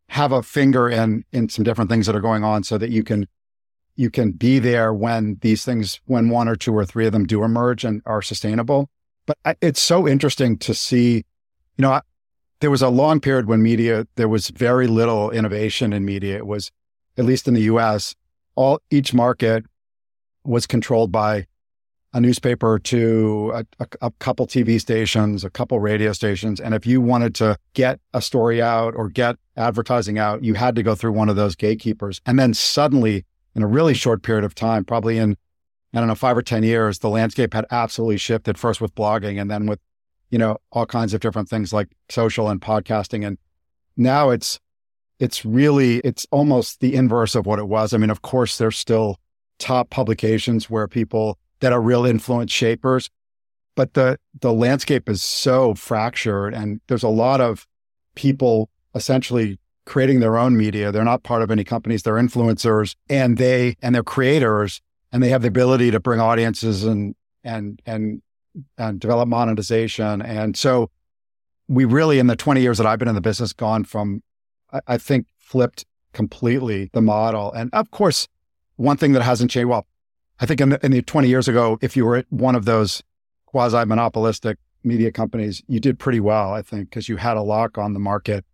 have 0.10 0.32
a 0.32 0.44
finger 0.44 0.88
in 0.88 1.26
in 1.32 1.50
some 1.50 1.64
different 1.64 1.90
things 1.90 2.06
that 2.06 2.16
are 2.16 2.22
going 2.22 2.44
on 2.44 2.64
so 2.64 2.78
that 2.78 2.92
you 2.92 3.04
can 3.04 3.28
you 3.96 4.12
can 4.12 4.32
be 4.34 4.60
there 4.60 4.94
when 4.94 5.40
these 5.42 5.66
things 5.66 6.00
when 6.06 6.30
one 6.30 6.48
or 6.48 6.56
two 6.56 6.76
or 6.76 6.86
three 6.86 7.08
of 7.08 7.12
them 7.12 7.26
do 7.26 7.44
emerge 7.44 7.84
and 7.84 8.04
are 8.06 8.22
sustainable 8.22 8.90
but 9.26 9.36
I, 9.44 9.56
it's 9.62 9.82
so 9.82 10.08
interesting 10.08 10.58
to 10.60 10.74
see 10.74 11.26
you 11.76 11.82
know 11.82 12.00
there 12.60 12.72
was 12.72 12.82
a 12.82 12.90
long 12.90 13.20
period 13.20 13.48
when 13.48 13.62
media 13.62 14.08
there 14.16 14.30
was 14.30 14.50
very 14.50 14.88
little 14.88 15.32
innovation 15.32 15.94
in 15.94 16.06
media 16.06 16.38
it 16.38 16.48
was 16.48 16.72
at 17.18 17.26
least 17.26 17.48
in 17.48 17.54
the 17.54 17.62
US 17.62 18.16
all 18.56 18.80
each 18.90 19.14
market 19.14 19.66
was 20.44 20.66
controlled 20.66 21.12
by 21.12 21.46
a 22.14 22.22
newspaper 22.22 22.80
two, 22.80 23.52
a, 23.54 23.66
a, 23.80 23.88
a, 24.08 24.12
couple 24.20 24.48
TV 24.48 24.80
stations, 24.80 25.44
a 25.44 25.50
couple 25.50 25.80
radio 25.80 26.14
stations. 26.14 26.60
And 26.60 26.74
if 26.74 26.86
you 26.88 27.02
wanted 27.02 27.36
to 27.36 27.58
get 27.74 28.00
a 28.14 28.22
story 28.22 28.62
out 28.62 28.96
or 28.96 29.10
get 29.10 29.36
advertising 29.56 30.18
out, 30.18 30.44
you 30.44 30.56
had 30.56 30.76
to 30.76 30.84
go 30.84 30.96
through 30.96 31.12
one 31.12 31.30
of 31.30 31.36
those 31.36 31.56
gatekeepers. 31.56 32.22
And 32.26 32.40
then 32.40 32.54
suddenly, 32.54 33.26
in 33.56 33.62
a 33.62 33.68
really 33.68 33.94
short 33.94 34.24
period 34.24 34.46
of 34.46 34.56
time, 34.56 34.86
probably 34.86 35.18
in, 35.18 35.38
I 35.94 36.00
don't 36.00 36.08
know, 36.08 36.16
five 36.16 36.38
or 36.38 36.42
10 36.42 36.64
years, 36.64 37.00
the 37.00 37.10
landscape 37.10 37.54
had 37.54 37.66
absolutely 37.70 38.18
shifted 38.18 38.58
first 38.58 38.82
with 38.82 38.96
blogging 38.96 39.40
and 39.40 39.52
then 39.52 39.66
with, 39.66 39.80
you 40.30 40.38
know, 40.38 40.58
all 40.72 40.86
kinds 40.86 41.14
of 41.14 41.22
different 41.22 41.50
things 41.50 41.74
like 41.74 41.90
social 42.10 42.50
and 42.50 42.62
podcasting. 42.62 43.26
And 43.26 43.38
now 43.96 44.30
it's, 44.30 44.60
it's 45.20 45.46
really, 45.46 45.98
it's 46.00 46.28
almost 46.32 46.80
the 46.80 46.96
inverse 46.96 47.36
of 47.36 47.46
what 47.46 47.60
it 47.60 47.68
was. 47.68 47.94
I 47.94 47.98
mean, 47.98 48.10
of 48.10 48.22
course, 48.22 48.58
there's 48.58 48.78
still 48.78 49.20
top 49.60 49.90
publications 49.90 50.70
where 50.70 50.88
people 50.88 51.38
that 51.60 51.74
are 51.74 51.82
real 51.82 52.06
influence 52.06 52.52
shapers. 52.52 53.10
But 53.76 53.94
the 53.94 54.18
the 54.40 54.54
landscape 54.54 55.08
is 55.08 55.22
so 55.22 55.76
fractured 55.76 56.54
and 56.54 56.82
there's 56.88 57.04
a 57.04 57.10
lot 57.10 57.42
of 57.42 57.68
people 58.16 58.70
essentially 58.96 59.60
creating 59.86 60.20
their 60.20 60.38
own 60.38 60.58
media. 60.58 60.92
They're 60.92 61.04
not 61.04 61.24
part 61.24 61.44
of 61.44 61.52
any 61.52 61.64
companies, 61.64 62.04
they're 62.04 62.16
influencers 62.16 62.96
and 63.10 63.38
they 63.38 63.76
and 63.82 63.94
they're 63.94 64.04
creators 64.04 64.82
and 65.12 65.22
they 65.22 65.30
have 65.30 65.44
the 65.44 65.48
ability 65.48 65.92
to 65.92 66.00
bring 66.00 66.20
audiences 66.20 66.84
and 66.84 67.16
and 67.44 67.82
and 67.86 68.22
and 68.78 69.00
develop 69.00 69.28
monetization. 69.28 70.22
And 70.22 70.58
so 70.58 70.90
we 71.68 71.86
really 71.86 72.20
in 72.20 72.28
the 72.28 72.36
20 72.36 72.62
years 72.62 72.78
that 72.78 72.88
I've 72.88 73.00
been 73.00 73.08
in 73.08 73.16
the 73.16 73.22
business 73.22 73.54
gone 73.54 73.84
from 73.84 74.24
I, 74.72 74.82
I 74.88 74.98
think 74.98 75.28
flipped 75.38 75.86
completely 76.14 76.90
the 76.94 77.02
model. 77.02 77.52
And 77.54 77.70
of 77.74 77.92
course, 77.92 78.28
one 78.76 78.98
thing 78.98 79.14
that 79.14 79.22
hasn't 79.22 79.52
changed, 79.52 79.70
well, 79.70 79.86
I 80.40 80.46
think 80.46 80.62
in 80.62 80.70
the, 80.70 80.86
in 80.86 80.92
the 80.92 81.02
20 81.02 81.28
years 81.28 81.48
ago, 81.48 81.78
if 81.82 81.98
you 81.98 82.06
were 82.06 82.24
one 82.30 82.56
of 82.56 82.66
those 82.66 83.04
quasi 83.46 83.86
monopolistic 83.86 84.58
media 84.84 85.12
companies, 85.12 85.64
you 85.68 85.80
did 85.80 86.00
pretty 86.00 86.20
well, 86.20 86.54
I 86.54 86.62
think, 86.62 86.90
because 86.90 87.10
you 87.10 87.18
had 87.18 87.38
a 87.38 87.42
lock 87.42 87.78
on 87.78 87.94
the 87.94 88.00
market. 88.00 88.46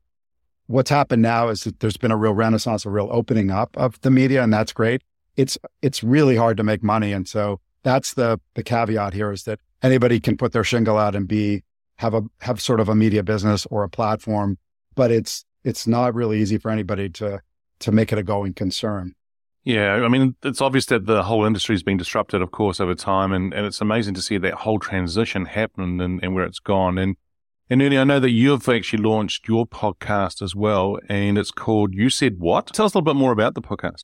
What's 0.68 0.89
happened 0.89 1.22
now 1.22 1.50
is 1.50 1.63
that 1.66 1.82
there's 1.82 1.98
been 1.98 2.12
a 2.12 2.18
real 2.18 2.34
renaissance, 2.34 2.86
a 2.86 2.89
real 2.89 3.10
opening 3.12 3.52
up 3.52 3.76
of 3.78 4.00
the 4.02 4.10
media, 4.10 4.42
and 4.42 4.54
that's 4.54 4.72
great. 4.72 5.02
It's 5.36 5.58
it's 5.82 6.04
really 6.04 6.38
hard 6.38 6.58
to 6.58 6.63
make 6.63 6.84
money, 6.84 7.12
and 7.12 7.28
so 7.28 7.60
that's 7.84 8.13
the 8.13 8.39
the 8.54 8.63
caveat 8.63 9.13
here 9.13 9.32
is 9.32 9.44
that 9.44 9.60
anybody 9.84 10.19
can 10.19 10.38
put 10.38 10.54
their 10.54 10.63
shingle 10.63 10.98
out 10.98 11.15
and 11.15 11.28
be 11.28 11.63
have 11.98 12.13
a 12.13 12.24
have 12.41 12.60
sort 12.60 12.80
of 12.80 12.89
a 12.89 12.96
media 12.96 13.22
business 13.22 13.67
or 13.67 13.84
a 13.84 13.89
platform, 13.89 14.58
but 14.96 15.12
it's 15.12 15.46
it's 15.63 15.86
not 15.86 16.15
really 16.15 16.41
easy 16.41 16.58
for 16.58 16.72
anybody 16.72 17.10
to 17.10 17.41
to 17.80 17.91
make 17.91 18.12
it 18.12 18.17
a 18.17 18.24
going 18.24 18.54
concern. 18.54 19.13
Yeah, 19.65 19.93
I 19.93 20.10
mean, 20.10 20.36
it's 20.43 20.60
obvious 20.60 20.88
that 20.88 21.06
the 21.06 21.24
whole 21.24 21.46
industry 21.46 21.74
has 21.74 21.84
been 21.84 21.96
disrupted, 21.96 22.41
of 22.41 22.52
course, 22.52 22.82
over 22.82 22.96
time, 22.96 23.32
and, 23.32 23.54
and 23.54 23.65
it's 23.65 23.80
amazing 23.80 24.13
to 24.15 24.22
see 24.22 24.38
that 24.38 24.56
whole 24.56 24.78
transition 24.78 25.46
happen 25.46 26.02
and, 26.02 26.22
and 26.22 26.36
where 26.36 26.43
it's 26.43 26.60
gone. 26.60 26.98
And 26.98 27.15
and 27.69 27.82
Ernie, 27.82 27.98
I 27.98 28.04
know 28.04 28.19
that 28.19 28.32
you've 28.32 28.67
actually 28.67 29.04
launched 29.04 29.48
your 29.48 29.65
podcast 29.65 30.41
as 30.41 30.54
well, 30.54 31.00
and 31.08 31.38
it's 31.38 31.52
called 31.52 31.93
You 31.93 32.10
Said 32.10 32.39
What. 32.39 32.67
Tell 32.74 32.86
us 32.86 32.93
a 32.93 32.98
little 32.98 33.13
bit 33.13 33.17
more 33.17 33.32
about 33.32 33.56
the 33.56 33.62
podcast. 33.62 34.04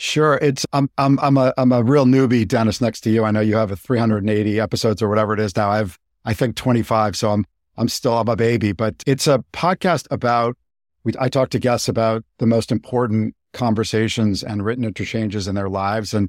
Sure, 0.00 0.38
it's 0.40 0.64
I'm 0.72 0.88
I'm 0.96 1.18
I'm 1.20 1.36
a 1.36 1.52
I'm 1.58 1.72
a 1.72 1.82
real 1.82 2.06
newbie, 2.06 2.48
Dennis. 2.48 2.80
Next 2.80 3.02
to 3.02 3.10
you, 3.10 3.24
I 3.24 3.30
know 3.30 3.40
you 3.40 3.56
have 3.56 3.70
a 3.70 3.76
380 3.76 4.58
episodes 4.58 5.02
or 5.02 5.08
whatever 5.08 5.34
it 5.34 5.40
is 5.40 5.54
now. 5.54 5.70
I've 5.70 5.98
I 6.24 6.32
think 6.32 6.56
25, 6.56 7.16
so 7.16 7.30
I'm 7.30 7.44
I'm 7.76 7.88
still 7.88 8.16
I'm 8.18 8.28
a 8.28 8.36
baby, 8.36 8.72
but 8.72 9.02
it's 9.06 9.26
a 9.26 9.44
podcast 9.52 10.06
about. 10.10 10.56
We, 11.02 11.12
I 11.18 11.30
talk 11.30 11.48
to 11.50 11.58
guests 11.58 11.88
about 11.88 12.24
the 12.38 12.46
most 12.46 12.70
important 12.70 13.34
conversations 13.52 14.42
and 14.42 14.64
written 14.64 14.84
interchanges 14.84 15.48
in 15.48 15.54
their 15.54 15.68
lives. 15.68 16.14
And, 16.14 16.28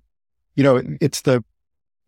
you 0.55 0.63
know, 0.63 0.81
it's 0.99 1.21
the, 1.21 1.43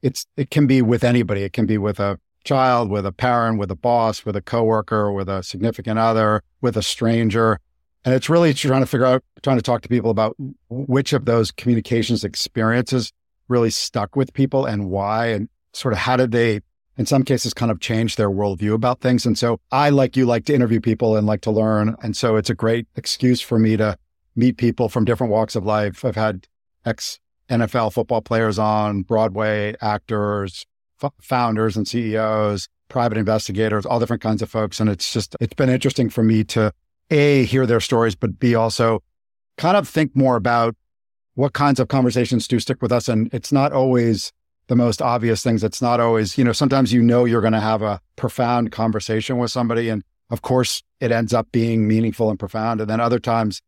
it's, 0.01 0.25
it 0.37 0.49
can 0.49 0.67
be 0.67 0.81
with 0.81 1.03
anybody. 1.03 1.43
It 1.43 1.53
can 1.53 1.65
be 1.65 1.77
with 1.77 1.99
a 1.99 2.19
child, 2.43 2.89
with 2.89 3.05
a 3.05 3.11
parent, 3.11 3.59
with 3.59 3.71
a 3.71 3.75
boss, 3.75 4.25
with 4.25 4.35
a 4.35 4.41
coworker, 4.41 5.11
with 5.11 5.29
a 5.29 5.43
significant 5.43 5.99
other, 5.99 6.41
with 6.61 6.77
a 6.77 6.81
stranger. 6.81 7.59
And 8.05 8.13
it's 8.13 8.29
really 8.29 8.53
trying 8.53 8.81
to 8.81 8.85
figure 8.85 9.05
out, 9.05 9.23
trying 9.41 9.57
to 9.57 9.63
talk 9.63 9.81
to 9.81 9.89
people 9.89 10.11
about 10.11 10.35
which 10.69 11.13
of 11.13 11.25
those 11.25 11.51
communications 11.51 12.23
experiences 12.23 13.11
really 13.47 13.69
stuck 13.69 14.15
with 14.15 14.33
people 14.33 14.65
and 14.65 14.89
why, 14.89 15.27
and 15.27 15.49
sort 15.73 15.93
of 15.93 15.99
how 15.99 16.17
did 16.17 16.31
they, 16.31 16.61
in 16.97 17.05
some 17.05 17.23
cases, 17.23 17.53
kind 17.53 17.71
of 17.71 17.79
change 17.79 18.15
their 18.15 18.29
worldview 18.29 18.73
about 18.73 18.99
things. 18.99 19.25
And 19.25 19.37
so 19.37 19.59
I, 19.71 19.89
like 19.89 20.17
you, 20.17 20.25
like 20.25 20.45
to 20.45 20.53
interview 20.53 20.81
people 20.81 21.15
and 21.15 21.25
like 21.25 21.41
to 21.41 21.51
learn. 21.51 21.95
And 22.03 22.15
so 22.15 22.35
it's 22.35 22.49
a 22.49 22.55
great 22.55 22.87
excuse 22.95 23.41
for 23.41 23.57
me 23.57 23.77
to 23.77 23.97
meet 24.35 24.57
people 24.57 24.89
from 24.89 25.05
different 25.05 25.31
walks 25.31 25.55
of 25.55 25.65
life. 25.65 26.03
I've 26.03 26.15
had 26.15 26.47
ex 26.85 27.19
NFL 27.49 27.93
football 27.93 28.21
players 28.21 28.57
on, 28.57 29.03
Broadway 29.03 29.75
actors, 29.81 30.65
f- 31.01 31.13
founders 31.21 31.75
and 31.77 31.87
CEOs, 31.87 32.67
private 32.89 33.17
investigators, 33.17 33.85
all 33.85 33.99
different 33.99 34.21
kinds 34.21 34.41
of 34.41 34.49
folks. 34.49 34.79
And 34.79 34.89
it's 34.89 35.11
just, 35.11 35.35
it's 35.39 35.53
been 35.53 35.69
interesting 35.69 36.09
for 36.09 36.23
me 36.23 36.43
to 36.45 36.71
A, 37.09 37.45
hear 37.45 37.65
their 37.65 37.79
stories, 37.79 38.15
but 38.15 38.39
B, 38.39 38.55
also 38.55 39.03
kind 39.57 39.77
of 39.77 39.87
think 39.87 40.15
more 40.15 40.35
about 40.35 40.75
what 41.35 41.53
kinds 41.53 41.79
of 41.79 41.87
conversations 41.87 42.47
do 42.47 42.59
stick 42.59 42.81
with 42.81 42.91
us. 42.91 43.07
And 43.07 43.33
it's 43.33 43.51
not 43.51 43.73
always 43.73 44.31
the 44.67 44.75
most 44.75 45.01
obvious 45.01 45.43
things. 45.43 45.63
It's 45.63 45.81
not 45.81 45.99
always, 45.99 46.37
you 46.37 46.43
know, 46.43 46.53
sometimes 46.53 46.93
you 46.93 47.01
know 47.01 47.25
you're 47.25 47.41
going 47.41 47.53
to 47.53 47.59
have 47.59 47.81
a 47.81 47.99
profound 48.15 48.71
conversation 48.71 49.37
with 49.37 49.51
somebody. 49.51 49.89
And 49.89 50.03
of 50.29 50.41
course, 50.41 50.83
it 50.99 51.11
ends 51.11 51.33
up 51.33 51.51
being 51.51 51.87
meaningful 51.87 52.29
and 52.29 52.39
profound. 52.39 52.81
And 52.81 52.89
then 52.89 52.99
other 52.99 53.19
times 53.19 53.61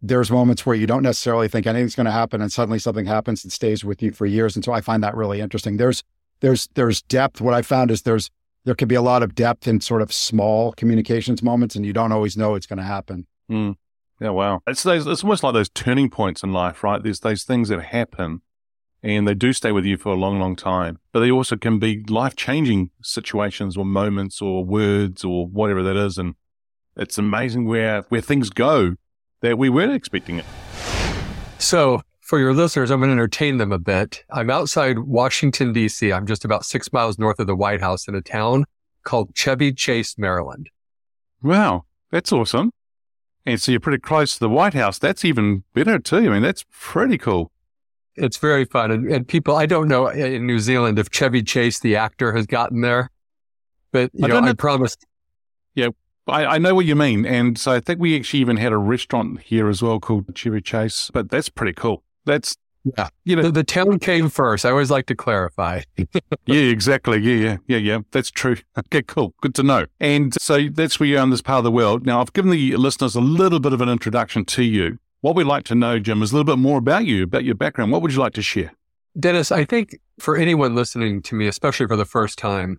there's 0.00 0.30
moments 0.30 0.64
where 0.64 0.76
you 0.76 0.86
don't 0.86 1.02
necessarily 1.02 1.48
think 1.48 1.66
anything's 1.66 1.94
going 1.94 2.06
to 2.06 2.12
happen 2.12 2.40
and 2.40 2.52
suddenly 2.52 2.78
something 2.78 3.06
happens 3.06 3.44
and 3.44 3.52
stays 3.52 3.84
with 3.84 4.02
you 4.02 4.12
for 4.12 4.26
years. 4.26 4.56
And 4.56 4.64
so 4.64 4.72
I 4.72 4.80
find 4.80 5.02
that 5.02 5.16
really 5.16 5.40
interesting. 5.40 5.76
There's, 5.76 6.02
there's, 6.40 6.68
there's 6.74 7.02
depth. 7.02 7.40
What 7.40 7.54
I 7.54 7.62
found 7.62 7.90
is 7.90 8.02
there's, 8.02 8.30
there 8.68 8.74
can 8.74 8.86
be 8.86 8.94
a 8.94 9.00
lot 9.00 9.22
of 9.22 9.34
depth 9.34 9.66
in 9.66 9.80
sort 9.80 10.02
of 10.02 10.12
small 10.12 10.72
communications 10.72 11.42
moments 11.42 11.74
and 11.74 11.86
you 11.86 11.94
don't 11.94 12.12
always 12.12 12.36
know 12.36 12.54
it's 12.54 12.66
going 12.66 12.76
to 12.76 12.84
happen. 12.84 13.26
Mm. 13.50 13.76
Yeah. 14.20 14.28
Wow. 14.28 14.60
It's 14.66 14.82
those, 14.82 15.06
it's 15.06 15.24
almost 15.24 15.42
like 15.42 15.54
those 15.54 15.70
turning 15.70 16.10
points 16.10 16.42
in 16.42 16.52
life, 16.52 16.84
right? 16.84 17.02
There's 17.02 17.20
those 17.20 17.44
things 17.44 17.70
that 17.70 17.82
happen 17.82 18.42
and 19.02 19.26
they 19.26 19.32
do 19.32 19.54
stay 19.54 19.72
with 19.72 19.86
you 19.86 19.96
for 19.96 20.10
a 20.10 20.16
long, 20.16 20.38
long 20.38 20.54
time, 20.54 20.98
but 21.12 21.20
they 21.20 21.30
also 21.30 21.56
can 21.56 21.78
be 21.78 22.04
life 22.10 22.36
changing 22.36 22.90
situations 23.02 23.74
or 23.74 23.86
moments 23.86 24.42
or 24.42 24.66
words 24.66 25.24
or 25.24 25.46
whatever 25.46 25.82
that 25.82 25.96
is. 25.96 26.18
And 26.18 26.34
it's 26.94 27.16
amazing 27.16 27.64
where, 27.64 28.02
where 28.10 28.20
things 28.20 28.50
go 28.50 28.96
that 29.40 29.56
we 29.56 29.70
weren't 29.70 29.94
expecting 29.94 30.40
it. 30.40 30.44
So, 31.56 32.02
for 32.28 32.38
your 32.38 32.52
listeners, 32.52 32.90
I'm 32.90 33.00
going 33.00 33.08
to 33.08 33.12
entertain 33.14 33.56
them 33.56 33.72
a 33.72 33.78
bit. 33.78 34.22
I'm 34.30 34.50
outside 34.50 34.98
Washington, 34.98 35.72
D.C. 35.72 36.12
I'm 36.12 36.26
just 36.26 36.44
about 36.44 36.66
six 36.66 36.92
miles 36.92 37.18
north 37.18 37.40
of 37.40 37.46
the 37.46 37.56
White 37.56 37.80
House 37.80 38.06
in 38.06 38.14
a 38.14 38.20
town 38.20 38.66
called 39.02 39.34
Chevy 39.34 39.72
Chase, 39.72 40.18
Maryland. 40.18 40.68
Wow, 41.42 41.86
that's 42.10 42.30
awesome. 42.30 42.70
And 43.46 43.58
so 43.58 43.72
you're 43.72 43.80
pretty 43.80 44.00
close 44.00 44.34
to 44.34 44.40
the 44.40 44.50
White 44.50 44.74
House. 44.74 44.98
That's 44.98 45.24
even 45.24 45.64
better, 45.72 45.98
too. 45.98 46.18
I 46.18 46.28
mean, 46.28 46.42
that's 46.42 46.66
pretty 46.70 47.16
cool. 47.16 47.50
It's 48.14 48.36
very 48.36 48.66
fun. 48.66 48.90
And, 48.90 49.10
and 49.10 49.26
people, 49.26 49.56
I 49.56 49.64
don't 49.64 49.88
know 49.88 50.08
in 50.08 50.46
New 50.46 50.58
Zealand 50.58 50.98
if 50.98 51.10
Chevy 51.10 51.42
Chase, 51.42 51.80
the 51.80 51.96
actor, 51.96 52.34
has 52.34 52.44
gotten 52.44 52.82
there, 52.82 53.08
but 53.90 54.10
you 54.12 54.26
I 54.26 54.28
know, 54.28 54.40
know, 54.40 54.48
I 54.48 54.52
promised. 54.52 55.06
Yeah, 55.74 55.88
I, 56.26 56.44
I, 56.44 56.58
know 56.58 56.74
what 56.74 56.84
you 56.84 56.94
mean. 56.94 57.24
And 57.24 57.56
so 57.56 57.72
I 57.72 57.80
think 57.80 58.00
we 58.00 58.18
actually 58.18 58.40
even 58.40 58.58
had 58.58 58.72
a 58.72 58.76
restaurant 58.76 59.40
here 59.40 59.70
as 59.70 59.80
well 59.80 59.98
called 59.98 60.36
Chevy 60.36 60.60
Chase, 60.60 61.10
but 61.14 61.30
that's 61.30 61.48
pretty 61.48 61.72
cool. 61.72 62.02
That's, 62.28 62.56
yeah. 62.84 63.08
You 63.24 63.36
know, 63.36 63.42
the, 63.42 63.52
the 63.52 63.64
town 63.64 63.98
came 63.98 64.28
first. 64.28 64.64
I 64.64 64.70
always 64.70 64.90
like 64.90 65.06
to 65.06 65.14
clarify. 65.14 65.82
yeah, 66.46 66.60
exactly. 66.60 67.18
Yeah, 67.18 67.34
yeah, 67.34 67.56
yeah, 67.66 67.76
yeah. 67.78 67.98
That's 68.12 68.30
true. 68.30 68.56
Okay, 68.78 69.02
cool. 69.02 69.34
Good 69.40 69.54
to 69.56 69.62
know. 69.62 69.86
And 69.98 70.40
so 70.40 70.68
that's 70.68 71.00
where 71.00 71.08
you 71.08 71.18
are 71.18 71.22
in 71.22 71.30
this 71.30 71.42
part 71.42 71.58
of 71.58 71.64
the 71.64 71.70
world. 71.70 72.06
Now, 72.06 72.20
I've 72.20 72.32
given 72.32 72.50
the 72.50 72.76
listeners 72.76 73.16
a 73.16 73.20
little 73.20 73.60
bit 73.60 73.72
of 73.72 73.80
an 73.80 73.88
introduction 73.88 74.44
to 74.46 74.62
you. 74.62 74.98
What 75.20 75.34
we'd 75.34 75.44
like 75.44 75.64
to 75.64 75.74
know, 75.74 75.98
Jim, 75.98 76.22
is 76.22 76.30
a 76.30 76.36
little 76.36 76.44
bit 76.44 76.60
more 76.60 76.78
about 76.78 77.04
you, 77.04 77.24
about 77.24 77.44
your 77.44 77.56
background. 77.56 77.90
What 77.90 78.02
would 78.02 78.12
you 78.12 78.20
like 78.20 78.34
to 78.34 78.42
share? 78.42 78.72
Dennis, 79.18 79.50
I 79.50 79.64
think 79.64 79.98
for 80.20 80.36
anyone 80.36 80.74
listening 80.76 81.22
to 81.22 81.34
me, 81.34 81.48
especially 81.48 81.86
for 81.86 81.96
the 81.96 82.04
first 82.04 82.38
time, 82.38 82.78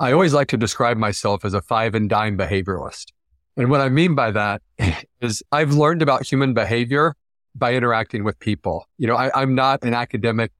I 0.00 0.12
always 0.12 0.34
like 0.34 0.48
to 0.48 0.56
describe 0.56 0.96
myself 0.96 1.44
as 1.44 1.54
a 1.54 1.62
five 1.62 1.94
and 1.94 2.10
dime 2.10 2.36
behavioralist. 2.36 3.12
And 3.56 3.70
what 3.70 3.80
I 3.80 3.88
mean 3.88 4.14
by 4.14 4.32
that 4.32 4.62
is 5.20 5.42
I've 5.52 5.72
learned 5.72 6.02
about 6.02 6.26
human 6.26 6.54
behavior 6.54 7.14
by 7.58 7.74
interacting 7.74 8.24
with 8.24 8.38
people. 8.38 8.86
You 8.98 9.06
know, 9.06 9.16
I, 9.16 9.42
am 9.42 9.54
not 9.54 9.82
an 9.82 9.94
academic. 9.94 10.52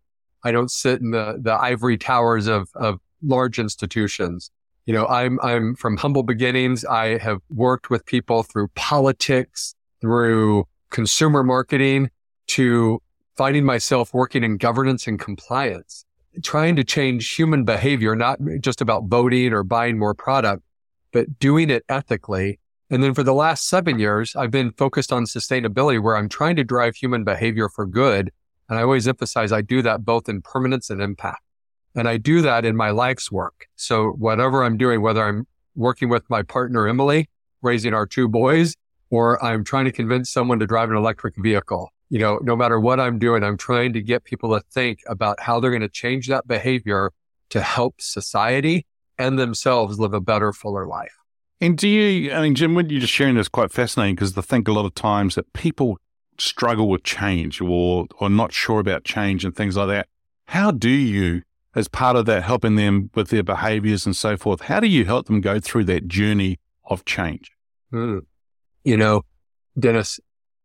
I 0.44 0.52
don't 0.52 0.70
sit 0.70 1.00
in 1.00 1.10
the, 1.10 1.38
the 1.40 1.54
ivory 1.54 1.98
towers 1.98 2.46
of, 2.46 2.68
of 2.74 3.00
large 3.22 3.58
institutions. 3.58 4.50
You 4.86 4.94
know, 4.94 5.06
I'm, 5.06 5.40
I'm 5.42 5.74
from 5.74 5.96
humble 5.96 6.22
beginnings. 6.22 6.84
I 6.84 7.18
have 7.18 7.40
worked 7.50 7.90
with 7.90 8.06
people 8.06 8.42
through 8.42 8.68
politics, 8.74 9.74
through 10.00 10.66
consumer 10.90 11.42
marketing 11.42 12.10
to 12.48 13.02
finding 13.36 13.64
myself 13.64 14.14
working 14.14 14.44
in 14.44 14.56
governance 14.56 15.06
and 15.06 15.18
compliance, 15.18 16.04
trying 16.42 16.76
to 16.76 16.84
change 16.84 17.34
human 17.34 17.64
behavior, 17.64 18.14
not 18.14 18.38
just 18.60 18.80
about 18.80 19.04
voting 19.06 19.52
or 19.52 19.62
buying 19.62 19.98
more 19.98 20.14
product, 20.14 20.62
but 21.12 21.38
doing 21.38 21.68
it 21.68 21.84
ethically. 21.88 22.60
And 22.90 23.02
then 23.02 23.14
for 23.14 23.22
the 23.22 23.34
last 23.34 23.68
seven 23.68 23.98
years, 23.98 24.36
I've 24.36 24.50
been 24.50 24.70
focused 24.72 25.12
on 25.12 25.24
sustainability 25.24 26.00
where 26.00 26.16
I'm 26.16 26.28
trying 26.28 26.56
to 26.56 26.64
drive 26.64 26.94
human 26.94 27.24
behavior 27.24 27.68
for 27.68 27.84
good. 27.84 28.30
And 28.68 28.78
I 28.78 28.82
always 28.82 29.08
emphasize 29.08 29.52
I 29.52 29.62
do 29.62 29.82
that 29.82 30.04
both 30.04 30.28
in 30.28 30.42
permanence 30.42 30.90
and 30.90 31.00
impact. 31.02 31.42
And 31.94 32.08
I 32.08 32.16
do 32.16 32.42
that 32.42 32.64
in 32.64 32.76
my 32.76 32.90
life's 32.90 33.32
work. 33.32 33.66
So 33.74 34.10
whatever 34.10 34.62
I'm 34.62 34.76
doing, 34.76 35.02
whether 35.02 35.24
I'm 35.24 35.46
working 35.74 36.08
with 36.08 36.28
my 36.30 36.42
partner, 36.42 36.86
Emily, 36.86 37.28
raising 37.62 37.94
our 37.94 38.06
two 38.06 38.28
boys, 38.28 38.74
or 39.10 39.42
I'm 39.44 39.64
trying 39.64 39.86
to 39.86 39.92
convince 39.92 40.30
someone 40.30 40.58
to 40.58 40.66
drive 40.66 40.90
an 40.90 40.96
electric 40.96 41.34
vehicle, 41.36 41.90
you 42.08 42.18
know, 42.18 42.38
no 42.42 42.54
matter 42.54 42.78
what 42.78 43.00
I'm 43.00 43.18
doing, 43.18 43.42
I'm 43.42 43.56
trying 43.56 43.92
to 43.94 44.02
get 44.02 44.24
people 44.24 44.54
to 44.54 44.64
think 44.72 45.00
about 45.06 45.40
how 45.40 45.58
they're 45.58 45.70
going 45.70 45.80
to 45.80 45.88
change 45.88 46.28
that 46.28 46.46
behavior 46.46 47.12
to 47.50 47.60
help 47.60 48.00
society 48.00 48.86
and 49.18 49.38
themselves 49.38 49.98
live 49.98 50.14
a 50.14 50.20
better, 50.20 50.52
fuller 50.52 50.86
life. 50.86 51.16
And 51.60 51.78
do 51.78 51.88
you, 51.88 52.32
I 52.32 52.42
mean, 52.42 52.54
Jim, 52.54 52.74
what 52.74 52.90
you're 52.90 53.00
just 53.00 53.12
sharing 53.12 53.36
is 53.36 53.48
quite 53.48 53.72
fascinating 53.72 54.14
because 54.14 54.36
I 54.36 54.42
think 54.42 54.68
a 54.68 54.72
lot 54.72 54.84
of 54.84 54.94
times 54.94 55.36
that 55.36 55.52
people 55.52 55.98
struggle 56.38 56.88
with 56.88 57.02
change 57.02 57.60
or, 57.60 58.06
or 58.18 58.28
not 58.28 58.52
sure 58.52 58.78
about 58.78 59.04
change 59.04 59.44
and 59.44 59.56
things 59.56 59.76
like 59.76 59.88
that. 59.88 60.08
How 60.48 60.70
do 60.70 60.90
you 60.90 61.42
as 61.76 61.88
part 61.88 62.16
of 62.16 62.24
that, 62.24 62.42
helping 62.42 62.74
them 62.74 63.10
with 63.14 63.28
their 63.28 63.42
behaviors 63.42 64.06
and 64.06 64.16
so 64.16 64.36
forth. 64.36 64.62
How 64.62 64.80
do 64.80 64.88
you 64.88 65.04
help 65.04 65.26
them 65.26 65.42
go 65.42 65.60
through 65.60 65.84
that 65.84 66.08
journey 66.08 66.58
of 66.86 67.04
change? 67.04 67.52
Hmm. 67.90 68.20
You 68.82 68.96
know, 68.96 69.22
Dennis, 69.78 70.18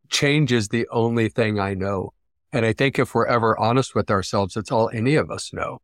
change 0.10 0.54
is 0.54 0.70
the 0.70 0.88
only 0.90 1.28
thing 1.28 1.60
I 1.60 1.74
know. 1.74 2.14
And 2.54 2.66
I 2.66 2.72
think 2.72 2.98
if 2.98 3.14
we're 3.14 3.26
ever 3.26 3.60
honest 3.60 3.94
with 3.94 4.10
ourselves, 4.10 4.56
it's 4.56 4.72
all 4.72 4.90
any 4.94 5.16
of 5.16 5.30
us 5.30 5.52
know. 5.52 5.82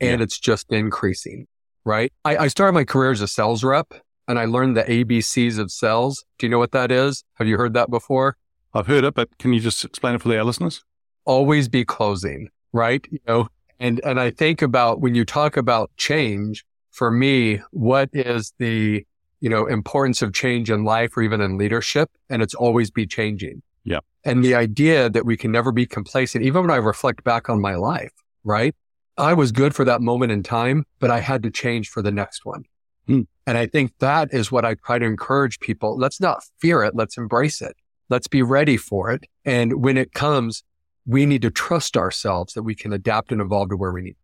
And 0.00 0.20
yeah. 0.20 0.24
it's 0.24 0.38
just 0.38 0.70
increasing, 0.70 1.48
right? 1.84 2.12
I, 2.24 2.36
I 2.36 2.48
started 2.48 2.72
my 2.72 2.84
career 2.84 3.10
as 3.10 3.20
a 3.20 3.28
sales 3.28 3.64
rep 3.64 3.92
and 4.28 4.38
I 4.38 4.44
learned 4.44 4.76
the 4.76 4.84
ABCs 4.84 5.58
of 5.58 5.72
cells. 5.72 6.24
Do 6.38 6.46
you 6.46 6.50
know 6.50 6.58
what 6.58 6.72
that 6.72 6.92
is? 6.92 7.24
Have 7.34 7.48
you 7.48 7.56
heard 7.56 7.72
that 7.74 7.90
before? 7.90 8.36
I've 8.74 8.86
heard 8.86 9.04
it, 9.04 9.14
but 9.14 9.36
can 9.38 9.54
you 9.54 9.60
just 9.60 9.84
explain 9.84 10.14
it 10.14 10.22
for 10.22 10.36
our 10.36 10.44
listeners? 10.44 10.84
Always 11.24 11.68
be 11.68 11.84
closing, 11.84 12.50
right? 12.72 13.04
You 13.10 13.18
know, 13.26 13.48
and, 13.80 14.00
and 14.04 14.20
I 14.20 14.30
think 14.30 14.60
about 14.60 15.00
when 15.00 15.14
you 15.14 15.24
talk 15.24 15.56
about 15.56 15.90
change, 15.96 16.64
for 16.90 17.10
me, 17.10 17.60
what 17.70 18.10
is 18.12 18.52
the, 18.58 19.06
you 19.40 19.48
know, 19.48 19.66
importance 19.66 20.20
of 20.20 20.32
change 20.34 20.70
in 20.70 20.84
life 20.84 21.16
or 21.16 21.22
even 21.22 21.40
in 21.40 21.56
leadership? 21.56 22.10
And 22.28 22.42
it's 22.42 22.54
always 22.54 22.90
be 22.90 23.06
changing. 23.06 23.62
Yeah. 23.84 24.00
And 24.24 24.44
the 24.44 24.54
idea 24.54 25.08
that 25.08 25.24
we 25.24 25.36
can 25.36 25.50
never 25.50 25.72
be 25.72 25.86
complacent, 25.86 26.44
even 26.44 26.62
when 26.62 26.70
I 26.70 26.76
reflect 26.76 27.24
back 27.24 27.48
on 27.48 27.60
my 27.60 27.76
life, 27.76 28.12
right? 28.44 28.74
I 29.16 29.32
was 29.34 29.52
good 29.52 29.74
for 29.74 29.84
that 29.84 30.02
moment 30.02 30.32
in 30.32 30.42
time, 30.42 30.84
but 30.98 31.10
I 31.10 31.20
had 31.20 31.42
to 31.44 31.50
change 31.50 31.88
for 31.88 32.02
the 32.02 32.12
next 32.12 32.44
one. 32.44 32.64
And 33.48 33.56
I 33.56 33.64
think 33.64 33.92
that 34.00 34.28
is 34.30 34.52
what 34.52 34.66
I 34.66 34.74
try 34.74 34.98
to 34.98 35.06
encourage 35.06 35.58
people. 35.58 35.96
Let's 35.96 36.20
not 36.20 36.42
fear 36.58 36.82
it. 36.82 36.94
Let's 36.94 37.16
embrace 37.16 37.62
it. 37.62 37.74
Let's 38.10 38.28
be 38.28 38.42
ready 38.42 38.76
for 38.76 39.10
it. 39.10 39.24
And 39.42 39.82
when 39.82 39.96
it 39.96 40.12
comes, 40.12 40.64
we 41.06 41.24
need 41.24 41.40
to 41.40 41.50
trust 41.50 41.96
ourselves 41.96 42.52
that 42.52 42.62
we 42.62 42.74
can 42.74 42.92
adapt 42.92 43.32
and 43.32 43.40
evolve 43.40 43.70
to 43.70 43.76
where 43.78 43.90
we 43.90 44.02
need. 44.02 44.16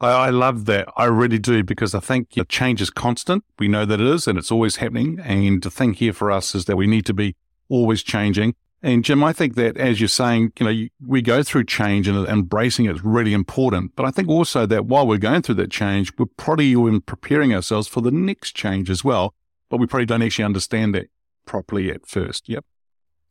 I, 0.00 0.30
love 0.30 0.64
that. 0.64 0.88
I 0.96 1.04
really 1.04 1.38
do 1.38 1.62
because 1.62 1.94
I 1.94 2.00
think 2.00 2.34
know, 2.38 2.44
change 2.44 2.80
is 2.80 2.88
constant. 2.88 3.44
We 3.58 3.68
know 3.68 3.84
that 3.84 4.00
it 4.00 4.06
is 4.06 4.26
and 4.26 4.38
it's 4.38 4.50
always 4.50 4.76
happening. 4.76 5.20
And 5.22 5.62
the 5.62 5.70
thing 5.70 5.92
here 5.92 6.14
for 6.14 6.30
us 6.30 6.54
is 6.54 6.64
that 6.64 6.76
we 6.76 6.86
need 6.86 7.04
to 7.04 7.12
be 7.12 7.36
always 7.68 8.02
changing. 8.02 8.54
And 8.82 9.04
Jim, 9.04 9.22
I 9.22 9.32
think 9.32 9.56
that 9.56 9.76
as 9.76 10.00
you're 10.00 10.08
saying, 10.08 10.52
you 10.58 10.64
know, 10.64 10.70
you, 10.70 10.88
we 11.06 11.20
go 11.20 11.42
through 11.42 11.64
change 11.64 12.08
and 12.08 12.26
embracing 12.26 12.86
it 12.86 12.96
is 12.96 13.04
really 13.04 13.34
important. 13.34 13.94
But 13.94 14.06
I 14.06 14.10
think 14.10 14.28
also 14.28 14.64
that 14.66 14.86
while 14.86 15.06
we're 15.06 15.18
going 15.18 15.42
through 15.42 15.56
that 15.56 15.70
change, 15.70 16.12
we're 16.16 16.26
probably 16.38 16.66
even 16.66 17.02
preparing 17.02 17.54
ourselves 17.54 17.88
for 17.88 18.00
the 18.00 18.10
next 18.10 18.56
change 18.56 18.88
as 18.88 19.04
well. 19.04 19.34
But 19.68 19.78
we 19.78 19.86
probably 19.86 20.06
don't 20.06 20.22
actually 20.22 20.46
understand 20.46 20.94
that 20.94 21.08
properly 21.44 21.90
at 21.90 22.06
first. 22.06 22.48
Yep 22.48 22.64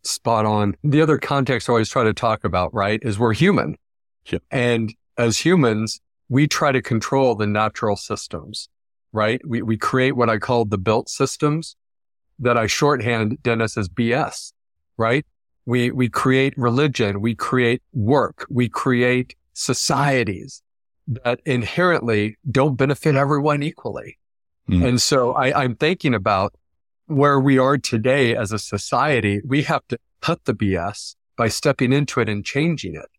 spot 0.03 0.45
on. 0.45 0.75
The 0.83 1.01
other 1.01 1.17
context 1.17 1.69
I 1.69 1.73
always 1.73 1.89
try 1.89 2.03
to 2.03 2.13
talk 2.13 2.43
about, 2.43 2.73
right, 2.73 2.99
is 3.03 3.19
we're 3.19 3.33
human. 3.33 3.75
Yep. 4.27 4.43
And 4.51 4.93
as 5.17 5.39
humans, 5.39 5.99
we 6.29 6.47
try 6.47 6.71
to 6.71 6.81
control 6.81 7.35
the 7.35 7.47
natural 7.47 7.95
systems, 7.95 8.69
right? 9.12 9.41
We, 9.45 9.62
we 9.62 9.77
create 9.77 10.15
what 10.15 10.29
I 10.29 10.38
call 10.38 10.65
the 10.65 10.77
built 10.77 11.09
systems 11.09 11.75
that 12.39 12.57
I 12.57 12.67
shorthand 12.67 13.41
Dennis 13.43 13.77
as 13.77 13.89
BS, 13.89 14.53
right? 14.97 15.25
We, 15.69 15.91
we 15.91 16.10
create 16.10 16.55
religion. 16.58 17.21
We 17.21 17.36
create 17.36 17.84
work. 17.93 18.47
We 18.49 18.69
create 18.69 19.36
societies 19.53 20.63
that 21.05 21.41
inherently 21.45 22.38
don't 22.49 22.75
benefit 22.75 23.15
everyone 23.15 23.62
equally. 23.62 24.17
Mm. 24.67 24.88
And 24.88 25.01
so 25.01 25.34
I, 25.34 25.63
I'm 25.63 25.75
thinking 25.75 26.15
about 26.15 26.55
where 27.05 27.39
we 27.39 27.60
are 27.60 27.77
today 27.77 28.36
as 28.36 28.51
a 28.51 28.58
society, 28.58 29.41
we 29.45 29.62
have 29.62 29.88
to 29.89 29.99
cut 30.21 30.43
the 30.45 30.55
BS 30.55 31.13
by 31.38 31.49
stepping 31.49 31.93
into 31.93 32.19
it 32.19 32.27
and 32.27 32.43
changing 32.43 32.95
it 32.95 33.10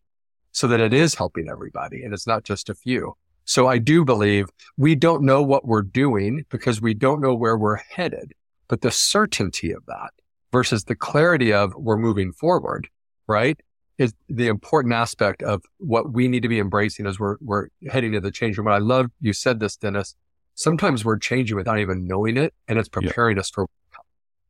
so 0.51 0.67
that 0.67 0.81
it 0.81 0.93
is 0.93 1.15
helping 1.15 1.47
everybody 1.49 2.03
and 2.03 2.13
it's 2.13 2.27
not 2.27 2.43
just 2.43 2.69
a 2.69 2.75
few. 2.75 3.13
So 3.45 3.67
I 3.67 3.77
do 3.77 4.03
believe 4.03 4.47
we 4.75 4.95
don't 4.95 5.23
know 5.23 5.41
what 5.41 5.65
we're 5.65 5.83
doing 5.83 6.43
because 6.49 6.81
we 6.81 6.95
don't 6.95 7.21
know 7.21 7.33
where 7.33 7.57
we're 7.57 7.77
headed, 7.77 8.33
but 8.67 8.81
the 8.81 8.91
certainty 8.91 9.71
of 9.71 9.85
that 9.85 10.11
versus 10.51 10.85
the 10.85 10.95
clarity 10.95 11.53
of 11.53 11.73
we're 11.75 11.97
moving 11.97 12.31
forward, 12.31 12.87
right? 13.27 13.59
Is 13.97 14.13
the 14.29 14.47
important 14.47 14.93
aspect 14.93 15.43
of 15.43 15.63
what 15.77 16.11
we 16.11 16.27
need 16.27 16.43
to 16.43 16.49
be 16.49 16.59
embracing 16.59 17.05
as 17.05 17.19
we're, 17.19 17.37
we're 17.39 17.67
heading 17.89 18.13
to 18.13 18.19
the 18.19 18.31
change 18.31 18.57
room. 18.57 18.67
And 18.67 18.75
I 18.75 18.79
love 18.79 19.07
you 19.19 19.33
said 19.33 19.59
this, 19.59 19.75
Dennis. 19.75 20.15
Sometimes 20.55 21.05
we're 21.05 21.19
changing 21.19 21.55
without 21.55 21.79
even 21.79 22.07
knowing 22.07 22.37
it 22.37 22.53
and 22.67 22.77
it's 22.77 22.89
preparing 22.89 23.37
yeah. 23.37 23.41
us 23.41 23.49
for 23.49 23.67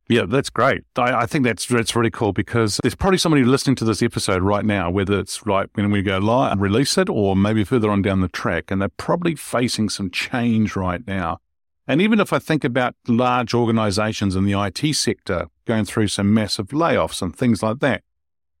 yeah, 0.08 0.24
that's 0.26 0.50
great. 0.50 0.82
I, 0.96 1.22
I, 1.22 1.26
think 1.26 1.44
that's 1.44 1.64
that's 1.64 1.94
really 1.94 2.10
cool 2.10 2.32
because 2.32 2.78
there's 2.82 2.94
probably 2.94 3.18
somebody 3.18 3.44
listening 3.44 3.76
to 3.76 3.84
this 3.84 4.02
episode 4.02 4.42
right 4.42 4.64
now, 4.64 4.90
whether 4.90 5.18
it's 5.18 5.46
right 5.46 5.68
when 5.74 5.90
we 5.90 6.02
go 6.02 6.18
live 6.18 6.52
and 6.52 6.60
release 6.60 6.98
it 6.98 7.08
or 7.08 7.36
maybe 7.36 7.64
further 7.64 7.90
on 7.90 8.02
down 8.02 8.20
the 8.20 8.28
track, 8.28 8.70
and 8.70 8.82
they're 8.82 8.88
probably 8.88 9.36
facing 9.36 9.88
some 9.88 10.10
change 10.10 10.74
right 10.74 11.06
now. 11.06 11.38
And 11.86 12.02
even 12.02 12.20
if 12.20 12.32
I 12.32 12.40
think 12.40 12.64
about 12.64 12.94
large 13.06 13.54
organizations 13.54 14.36
in 14.36 14.44
the 14.44 14.60
IT 14.60 14.94
sector 14.94 15.46
going 15.66 15.84
through 15.84 16.08
some 16.08 16.32
massive 16.32 16.68
layoffs 16.68 17.22
and 17.22 17.34
things 17.34 17.62
like 17.62 17.80
that, 17.80 18.02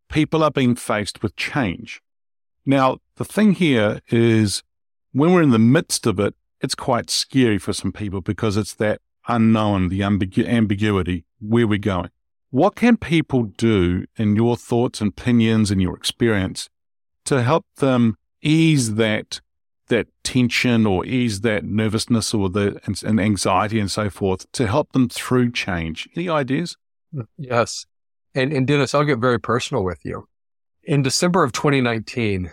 people 0.08 0.42
are 0.42 0.50
being 0.50 0.74
faced 0.74 1.22
with 1.22 1.36
change. 1.36 2.00
Now, 2.64 2.98
the 3.16 3.24
thing 3.24 3.52
here 3.52 4.00
is 4.08 4.62
when 5.12 5.32
we're 5.32 5.42
in 5.42 5.50
the 5.50 5.58
midst 5.58 6.06
of 6.06 6.20
it, 6.20 6.34
it's 6.60 6.74
quite 6.74 7.10
scary 7.10 7.58
for 7.58 7.72
some 7.72 7.92
people 7.92 8.20
because 8.20 8.56
it's 8.56 8.74
that 8.74 9.00
unknown, 9.26 9.88
the 9.88 10.00
ambigu- 10.00 10.46
ambiguity, 10.46 11.24
where 11.40 11.66
we're 11.66 11.78
going. 11.78 12.10
What 12.50 12.76
can 12.76 12.96
people 12.96 13.44
do, 13.44 14.04
in 14.16 14.36
your 14.36 14.56
thoughts 14.56 15.00
and 15.00 15.10
opinions 15.10 15.70
and 15.70 15.80
your 15.80 15.96
experience, 15.96 16.68
to 17.24 17.42
help 17.42 17.64
them 17.76 18.16
ease 18.42 18.94
that 18.96 19.40
that 19.88 20.06
tension 20.22 20.86
or 20.86 21.04
ease 21.04 21.42
that 21.42 21.64
nervousness 21.64 22.32
or 22.32 22.48
the 22.48 22.80
and 22.86 23.20
anxiety 23.20 23.78
and 23.78 23.90
so 23.90 24.08
forth 24.08 24.50
to 24.52 24.66
help 24.66 24.92
them 24.92 25.08
through 25.08 25.50
change? 25.52 26.08
Any 26.14 26.28
ideas? 26.28 26.76
Yes, 27.36 27.86
and 28.34 28.52
and 28.52 28.66
Dennis, 28.66 28.94
I'll 28.94 29.04
get 29.04 29.18
very 29.18 29.40
personal 29.40 29.84
with 29.84 30.00
you. 30.04 30.28
In 30.84 31.02
December 31.02 31.44
of 31.44 31.52
2019, 31.52 32.50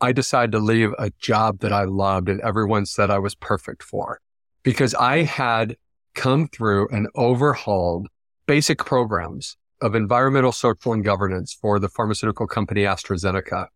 I 0.00 0.12
decided 0.12 0.52
to 0.52 0.58
leave 0.58 0.92
a 0.98 1.10
job 1.18 1.60
that 1.60 1.72
I 1.72 1.84
loved 1.84 2.28
and 2.28 2.40
everyone 2.40 2.86
said 2.86 3.10
I 3.10 3.18
was 3.18 3.34
perfect 3.34 3.82
for 3.82 4.20
because 4.62 4.94
I 4.94 5.22
had 5.22 5.76
come 6.14 6.48
through 6.48 6.88
and 6.88 7.08
overhauled 7.14 8.08
basic 8.46 8.78
programs 8.78 9.56
of 9.80 9.94
environmental, 9.94 10.52
social, 10.52 10.92
and 10.92 11.04
governance 11.04 11.52
for 11.52 11.78
the 11.78 11.88
pharmaceutical 11.88 12.46
company 12.46 12.82
AstraZeneca. 12.82 13.66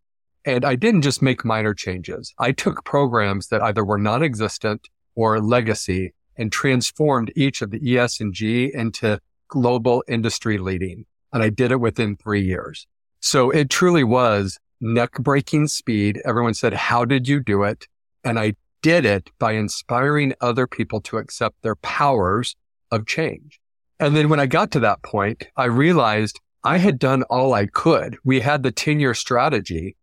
And 0.44 0.64
I 0.64 0.74
didn't 0.74 1.02
just 1.02 1.20
make 1.20 1.44
minor 1.44 1.74
changes. 1.74 2.32
I 2.38 2.52
took 2.52 2.84
programs 2.84 3.48
that 3.48 3.62
either 3.62 3.84
were 3.84 3.98
non-existent 3.98 4.88
or 5.14 5.40
legacy 5.40 6.14
and 6.36 6.50
transformed 6.50 7.30
each 7.36 7.60
of 7.60 7.70
the 7.70 7.98
ES 7.98 8.20
and 8.20 8.32
G 8.32 8.70
into 8.72 9.20
global 9.50 10.02
industry 10.08 10.58
leading. 10.58 11.06
And 11.32 11.42
I 11.42 11.50
did 11.50 11.72
it 11.72 11.80
within 11.80 12.16
three 12.16 12.42
years. 12.42 12.86
So 13.20 13.50
it 13.50 13.70
truly 13.70 14.04
was 14.04 14.58
neck 14.80 15.12
breaking 15.14 15.68
speed. 15.68 16.20
Everyone 16.24 16.54
said, 16.54 16.72
how 16.72 17.04
did 17.04 17.28
you 17.28 17.40
do 17.40 17.62
it? 17.62 17.86
And 18.24 18.38
I 18.38 18.54
did 18.82 19.04
it 19.04 19.30
by 19.38 19.52
inspiring 19.52 20.34
other 20.40 20.66
people 20.66 21.00
to 21.02 21.18
accept 21.18 21.62
their 21.62 21.76
powers 21.76 22.56
of 22.90 23.06
change. 23.06 23.60
And 23.98 24.16
then 24.16 24.28
when 24.28 24.40
I 24.40 24.46
got 24.46 24.70
to 24.72 24.80
that 24.80 25.02
point, 25.02 25.48
I 25.56 25.66
realized 25.66 26.40
I 26.64 26.78
had 26.78 26.98
done 26.98 27.22
all 27.24 27.52
I 27.52 27.66
could. 27.66 28.16
We 28.24 28.40
had 28.40 28.62
the 28.62 28.72
10 28.72 29.00
year 29.00 29.14
strategy. 29.14 29.96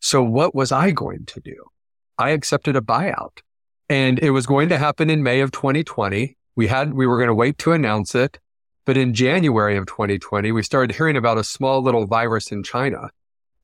So 0.00 0.22
what 0.22 0.54
was 0.54 0.72
I 0.72 0.92
going 0.92 1.26
to 1.26 1.40
do? 1.40 1.56
I 2.18 2.30
accepted 2.30 2.76
a 2.76 2.80
buyout 2.80 3.38
and 3.88 4.18
it 4.20 4.30
was 4.30 4.46
going 4.46 4.68
to 4.68 4.78
happen 4.78 5.10
in 5.10 5.22
May 5.22 5.40
of 5.40 5.50
2020. 5.50 6.36
We 6.54 6.66
had, 6.68 6.94
we 6.94 7.06
were 7.06 7.16
going 7.16 7.28
to 7.28 7.34
wait 7.34 7.58
to 7.58 7.72
announce 7.72 8.14
it. 8.14 8.38
But 8.84 8.96
in 8.96 9.14
January 9.14 9.76
of 9.76 9.86
2020, 9.86 10.52
we 10.52 10.62
started 10.62 10.96
hearing 10.96 11.16
about 11.16 11.38
a 11.38 11.44
small 11.44 11.82
little 11.82 12.06
virus 12.06 12.50
in 12.50 12.62
China 12.62 13.10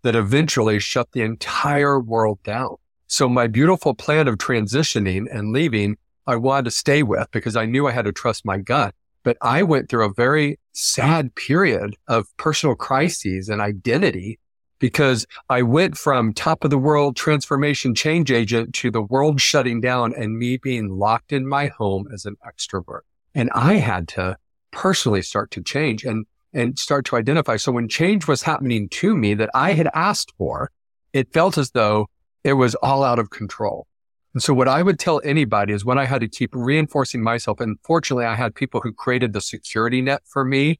that 0.03 0.15
eventually 0.15 0.79
shut 0.79 1.13
the 1.13 1.23
entire 1.23 1.99
world 1.99 2.43
down. 2.43 2.77
So 3.07 3.29
my 3.29 3.47
beautiful 3.47 3.95
plan 3.95 4.29
of 4.29 4.37
transitioning 4.37 5.27
and 5.31 5.53
leaving, 5.53 5.97
I 6.27 6.37
wanted 6.37 6.67
to 6.67 6.71
stay 6.71 7.03
with 7.03 7.29
because 7.31 7.57
I 7.57 7.67
knew 7.67 7.87
I 7.87 7.93
had 7.93 8.05
to 8.05 8.13
trust 8.13 8.45
my 8.45 8.59
gut. 8.59 8.95
But 9.23 9.37
I 9.43 9.63
went 9.63 9.89
through 9.89 10.05
a 10.05 10.13
very 10.13 10.59
sad 10.73 11.35
period 11.35 11.97
of 12.07 12.27
personal 12.37 12.77
crises 12.77 13.49
and 13.49 13.61
identity 13.61 14.39
because 14.79 15.27
I 15.49 15.63
went 15.63 15.97
from 15.97 16.33
top 16.33 16.63
of 16.63 16.71
the 16.71 16.79
world 16.79 17.17
transformation 17.17 17.95
change 17.95 18.31
agent 18.31 18.75
to 18.75 18.91
the 18.91 19.03
world 19.03 19.41
shutting 19.41 19.81
down 19.81 20.15
and 20.15 20.39
me 20.39 20.59
being 20.59 20.91
locked 20.91 21.33
in 21.33 21.47
my 21.47 21.67
home 21.67 22.07
as 22.13 22.27
an 22.27 22.37
extrovert. 22.47 23.01
And 23.35 23.51
I 23.53 23.75
had 23.75 24.07
to 24.09 24.37
personally 24.77 25.23
start 25.23 25.51
to 25.51 25.63
change 25.63 26.05
and, 26.05 26.27
and 26.53 26.79
start 26.79 27.07
to 27.07 27.17
identify. 27.17 27.57
So 27.57 27.73
when 27.73 27.89
change 27.89 28.29
was 28.29 28.43
happening 28.43 28.91
to 28.91 29.17
me 29.17 29.33
that 29.35 29.51
I 29.55 29.73
had 29.73 29.89
asked 29.95 30.35
for, 30.37 30.71
it 31.15 31.33
felt 31.33 31.57
as 31.57 31.71
though 31.71 32.09
it 32.45 32.53
was 32.53 32.75
all 32.77 33.03
out 33.03 33.19
of 33.19 33.31
control. 33.31 33.87
And 34.35 34.43
so 34.43 34.53
what 34.53 34.69
I 34.69 34.83
would 34.83 34.99
tell 34.99 35.23
anybody 35.25 35.73
is 35.73 35.83
when 35.83 35.99
I 35.99 36.05
had 36.05 36.21
to 36.21 36.29
keep 36.29 36.51
reinforcing 36.55 37.23
myself, 37.23 37.59
and 37.59 37.79
fortunately 37.83 38.27
I 38.27 38.35
had 38.35 38.55
people 38.55 38.83
who 38.83 38.93
created 38.93 39.33
the 39.33 39.41
security 39.41 40.03
net 40.03 40.21
for 40.27 40.45
me 40.45 40.79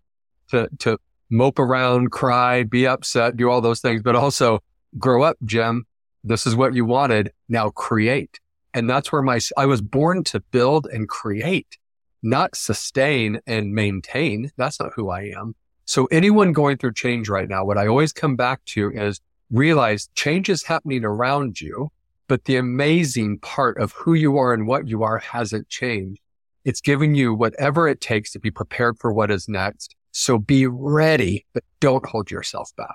to, 0.51 0.69
to 0.81 0.99
mope 1.31 1.59
around, 1.59 2.13
cry, 2.13 2.65
be 2.65 2.87
upset, 2.87 3.39
do 3.39 3.49
all 3.49 3.63
those 3.63 3.81
things, 3.81 4.03
but 4.03 4.15
also 4.15 4.61
grow 4.99 5.23
up, 5.23 5.39
Jim. 5.43 5.87
This 6.23 6.47
is 6.47 6.55
what 6.55 6.75
you 6.75 6.85
wanted. 6.85 7.33
Now 7.49 7.71
create. 7.71 8.39
And 8.75 8.91
that's 8.91 9.11
where 9.11 9.23
my, 9.23 9.41
I 9.57 9.65
was 9.65 9.81
born 9.81 10.23
to 10.25 10.41
build 10.41 10.87
and 10.87 11.09
create, 11.09 11.79
not 12.27 12.57
sustain 12.57 13.41
and 13.47 13.73
maintain. 13.73 14.51
That's 14.57 14.81
not 14.81 14.93
who 14.95 15.11
I 15.11 15.33
am. 15.37 15.55
So 15.85 16.07
anyone 16.07 16.53
going 16.53 16.79
through 16.79 16.95
change 16.95 17.29
right 17.29 17.49
now, 17.49 17.65
what 17.65 17.79
I 17.79 17.87
always 17.87 18.13
come 18.13 18.37
back 18.37 18.65
to 18.67 18.91
is 18.91 19.21
realize 19.51 20.09
change 20.15 20.49
is 20.49 20.65
happening 20.65 21.05
around 21.05 21.61
you, 21.61 21.91
but 22.29 22.45
the 22.45 22.57
amazing 22.57 23.39
part 23.39 23.79
of 23.79 23.93
who 23.93 24.15
you 24.15 24.37
are 24.37 24.53
and 24.53 24.67
what 24.67 24.89
you 24.89 25.03
are 25.05 25.19
hasn't 25.19 25.69
changed. 25.69 26.21
It's 26.65 26.81
giving 26.81 27.15
you 27.15 27.33
whatever 27.33 27.87
it 27.87 28.01
takes 28.01 28.33
to 28.33 28.41
be 28.41 28.51
prepared 28.51 28.99
for 28.99 29.13
what 29.13 29.31
is 29.31 29.49
next 29.49 29.95
so 30.19 30.39
be 30.39 30.67
ready, 30.67 31.45
but 31.53 31.63
don't 31.79 32.07
hold 32.07 32.31
yourself 32.31 32.71
back. 32.75 32.95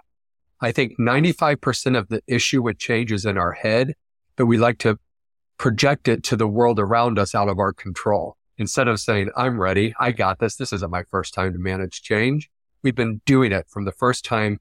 I 0.59 0.71
think 0.71 0.97
95% 0.99 1.95
of 1.95 2.07
the 2.07 2.23
issue 2.25 2.63
with 2.63 2.79
change 2.79 3.11
is 3.11 3.25
in 3.25 3.37
our 3.37 3.51
head, 3.51 3.93
but 4.35 4.47
we 4.47 4.57
like 4.57 4.79
to 4.79 4.97
project 5.59 6.07
it 6.07 6.23
to 6.23 6.35
the 6.35 6.47
world 6.47 6.79
around 6.79 7.19
us 7.19 7.35
out 7.35 7.47
of 7.47 7.59
our 7.59 7.73
control. 7.73 8.37
Instead 8.61 8.87
of 8.87 8.99
saying, 8.99 9.31
I'm 9.35 9.59
ready. 9.59 9.95
I 9.99 10.11
got 10.11 10.37
this. 10.37 10.55
This 10.55 10.71
isn't 10.71 10.91
my 10.91 11.01
first 11.09 11.33
time 11.33 11.51
to 11.53 11.57
manage 11.57 12.03
change. 12.03 12.47
We've 12.83 12.93
been 12.93 13.19
doing 13.25 13.51
it 13.51 13.65
from 13.67 13.85
the 13.85 13.91
first 13.91 14.23
time 14.23 14.59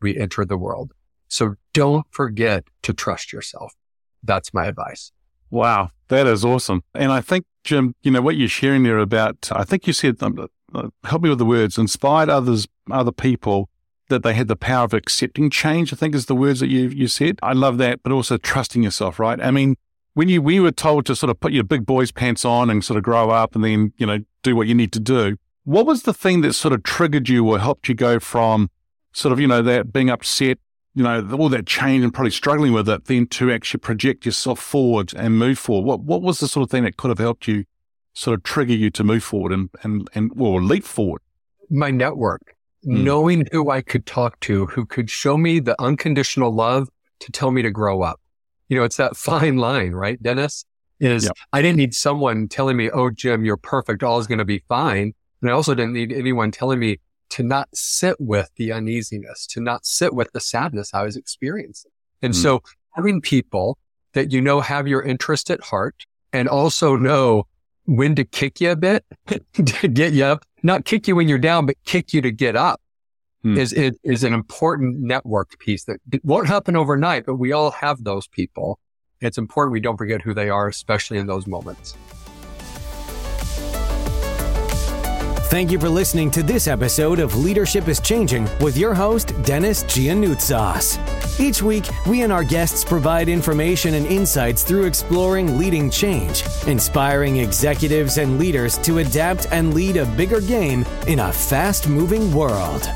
we 0.00 0.16
entered 0.16 0.48
the 0.48 0.56
world. 0.56 0.94
So 1.28 1.56
don't 1.74 2.06
forget 2.10 2.64
to 2.84 2.94
trust 2.94 3.34
yourself. 3.34 3.74
That's 4.22 4.54
my 4.54 4.64
advice. 4.64 5.12
Wow. 5.50 5.90
That 6.08 6.26
is 6.26 6.42
awesome. 6.42 6.84
And 6.94 7.12
I 7.12 7.20
think, 7.20 7.44
Jim, 7.64 7.94
you 8.02 8.10
know, 8.10 8.22
what 8.22 8.36
you're 8.36 8.48
sharing 8.48 8.82
there 8.82 8.98
about, 8.98 9.50
I 9.52 9.64
think 9.64 9.86
you 9.86 9.92
said 9.92 10.22
um, 10.22 10.48
uh, 10.74 10.88
help 11.04 11.20
me 11.20 11.28
with 11.28 11.38
the 11.38 11.44
words, 11.44 11.76
inspired 11.76 12.30
others, 12.30 12.66
other 12.90 13.12
people 13.12 13.68
that 14.08 14.22
they 14.22 14.32
had 14.32 14.48
the 14.48 14.56
power 14.56 14.84
of 14.84 14.94
accepting 14.94 15.50
change, 15.50 15.92
I 15.92 15.96
think 15.96 16.14
is 16.14 16.26
the 16.26 16.34
words 16.34 16.60
that 16.60 16.68
you, 16.68 16.88
you 16.88 17.08
said. 17.08 17.38
I 17.42 17.52
love 17.52 17.76
that, 17.76 18.02
but 18.02 18.10
also 18.10 18.38
trusting 18.38 18.82
yourself, 18.82 19.18
right? 19.18 19.38
I 19.38 19.50
mean, 19.50 19.76
when 20.14 20.28
you, 20.28 20.40
we 20.40 20.60
were 20.60 20.72
told 20.72 21.06
to 21.06 21.16
sort 21.16 21.30
of 21.30 21.38
put 21.40 21.52
your 21.52 21.64
big 21.64 21.84
boys 21.84 22.10
pants 22.10 22.44
on 22.44 22.70
and 22.70 22.84
sort 22.84 22.96
of 22.96 23.02
grow 23.02 23.30
up 23.30 23.54
and 23.54 23.64
then, 23.64 23.92
you 23.96 24.06
know, 24.06 24.18
do 24.42 24.56
what 24.56 24.66
you 24.66 24.74
need 24.74 24.92
to 24.92 25.00
do. 25.00 25.36
What 25.64 25.86
was 25.86 26.02
the 26.02 26.14
thing 26.14 26.40
that 26.42 26.54
sort 26.54 26.72
of 26.72 26.82
triggered 26.82 27.28
you 27.28 27.48
or 27.48 27.58
helped 27.58 27.88
you 27.88 27.94
go 27.94 28.20
from 28.20 28.70
sort 29.12 29.32
of, 29.32 29.40
you 29.40 29.46
know, 29.46 29.62
that 29.62 29.92
being 29.92 30.10
upset, 30.10 30.58
you 30.94 31.02
know, 31.02 31.28
all 31.36 31.48
that 31.48 31.66
change 31.66 32.04
and 32.04 32.14
probably 32.14 32.30
struggling 32.30 32.72
with 32.72 32.88
it, 32.88 33.06
then 33.06 33.26
to 33.28 33.50
actually 33.52 33.80
project 33.80 34.24
yourself 34.24 34.60
forward 34.60 35.12
and 35.14 35.36
move 35.38 35.58
forward? 35.58 35.86
What, 35.86 36.00
what 36.00 36.22
was 36.22 36.38
the 36.38 36.48
sort 36.48 36.64
of 36.64 36.70
thing 36.70 36.84
that 36.84 36.96
could 36.96 37.08
have 37.08 37.18
helped 37.18 37.48
you 37.48 37.64
sort 38.12 38.34
of 38.38 38.44
trigger 38.44 38.74
you 38.74 38.90
to 38.90 39.02
move 39.02 39.24
forward 39.24 39.52
and, 39.52 39.68
and, 39.82 40.08
and 40.14 40.30
well, 40.36 40.62
leap 40.62 40.84
forward? 40.84 41.22
My 41.70 41.90
network, 41.90 42.54
mm. 42.86 43.02
knowing 43.02 43.48
who 43.50 43.70
I 43.70 43.80
could 43.80 44.06
talk 44.06 44.38
to, 44.40 44.66
who 44.66 44.86
could 44.86 45.10
show 45.10 45.36
me 45.36 45.58
the 45.58 45.80
unconditional 45.82 46.54
love 46.54 46.88
to 47.20 47.32
tell 47.32 47.50
me 47.50 47.62
to 47.62 47.70
grow 47.70 48.02
up. 48.02 48.20
You 48.68 48.78
know, 48.78 48.84
it's 48.84 48.96
that 48.96 49.16
fine 49.16 49.56
line, 49.56 49.92
right, 49.92 50.22
Dennis? 50.22 50.64
Is 51.00 51.24
yep. 51.24 51.32
I 51.52 51.60
didn't 51.60 51.76
need 51.76 51.94
someone 51.94 52.48
telling 52.48 52.76
me, 52.76 52.88
oh, 52.90 53.10
Jim, 53.10 53.44
you're 53.44 53.56
perfect. 53.56 54.02
All 54.02 54.18
is 54.18 54.26
going 54.26 54.38
to 54.38 54.44
be 54.44 54.62
fine. 54.68 55.12
And 55.42 55.50
I 55.50 55.52
also 55.52 55.74
didn't 55.74 55.92
need 55.92 56.12
anyone 56.12 56.50
telling 56.50 56.78
me 56.78 57.00
to 57.30 57.42
not 57.42 57.68
sit 57.74 58.16
with 58.20 58.50
the 58.56 58.72
uneasiness, 58.72 59.46
to 59.48 59.60
not 59.60 59.84
sit 59.84 60.14
with 60.14 60.32
the 60.32 60.40
sadness 60.40 60.94
I 60.94 61.02
was 61.02 61.16
experiencing. 61.16 61.90
And 62.22 62.32
mm. 62.32 62.36
so 62.36 62.62
having 62.92 63.20
people 63.20 63.76
that 64.12 64.32
you 64.32 64.40
know 64.40 64.60
have 64.60 64.86
your 64.86 65.02
interest 65.02 65.50
at 65.50 65.60
heart 65.60 66.06
and 66.32 66.48
also 66.48 66.96
know 66.96 67.46
when 67.86 68.14
to 68.14 68.24
kick 68.24 68.60
you 68.60 68.70
a 68.70 68.76
bit 68.76 69.04
to 69.26 69.88
get 69.88 70.12
you 70.12 70.24
up, 70.24 70.44
not 70.62 70.84
kick 70.84 71.08
you 71.08 71.16
when 71.16 71.28
you're 71.28 71.38
down, 71.38 71.66
but 71.66 71.76
kick 71.84 72.14
you 72.14 72.22
to 72.22 72.30
get 72.30 72.56
up 72.56 72.80
hmm. 73.44 73.56
is, 73.56 73.72
is, 73.72 73.96
is 74.02 74.24
an 74.24 74.32
important 74.32 74.98
network 74.98 75.56
piece 75.60 75.84
that 75.84 76.00
won't 76.24 76.48
happen 76.48 76.74
overnight, 76.74 77.26
but 77.26 77.36
we 77.36 77.52
all 77.52 77.70
have 77.70 78.02
those 78.02 78.26
people. 78.26 78.80
It's 79.20 79.38
important 79.38 79.72
we 79.72 79.80
don't 79.80 79.96
forget 79.96 80.22
who 80.22 80.34
they 80.34 80.50
are, 80.50 80.66
especially 80.66 81.18
in 81.18 81.26
those 81.26 81.46
moments. 81.46 81.96
Thank 85.54 85.70
you 85.70 85.78
for 85.78 85.88
listening 85.88 86.32
to 86.32 86.42
this 86.42 86.66
episode 86.66 87.20
of 87.20 87.36
Leadership 87.36 87.86
is 87.86 88.00
Changing 88.00 88.48
with 88.58 88.76
your 88.76 88.92
host, 88.92 89.40
Dennis 89.44 89.84
Giannoutsos. 89.84 90.98
Each 91.38 91.62
week, 91.62 91.84
we 92.08 92.22
and 92.22 92.32
our 92.32 92.42
guests 92.42 92.82
provide 92.82 93.28
information 93.28 93.94
and 93.94 94.04
insights 94.06 94.64
through 94.64 94.86
exploring 94.86 95.56
leading 95.56 95.90
change, 95.90 96.42
inspiring 96.66 97.36
executives 97.36 98.18
and 98.18 98.36
leaders 98.36 98.78
to 98.78 98.98
adapt 98.98 99.46
and 99.52 99.74
lead 99.74 99.96
a 99.96 100.06
bigger 100.16 100.40
game 100.40 100.84
in 101.06 101.20
a 101.20 101.32
fast 101.32 101.88
moving 101.88 102.34
world. 102.34 102.90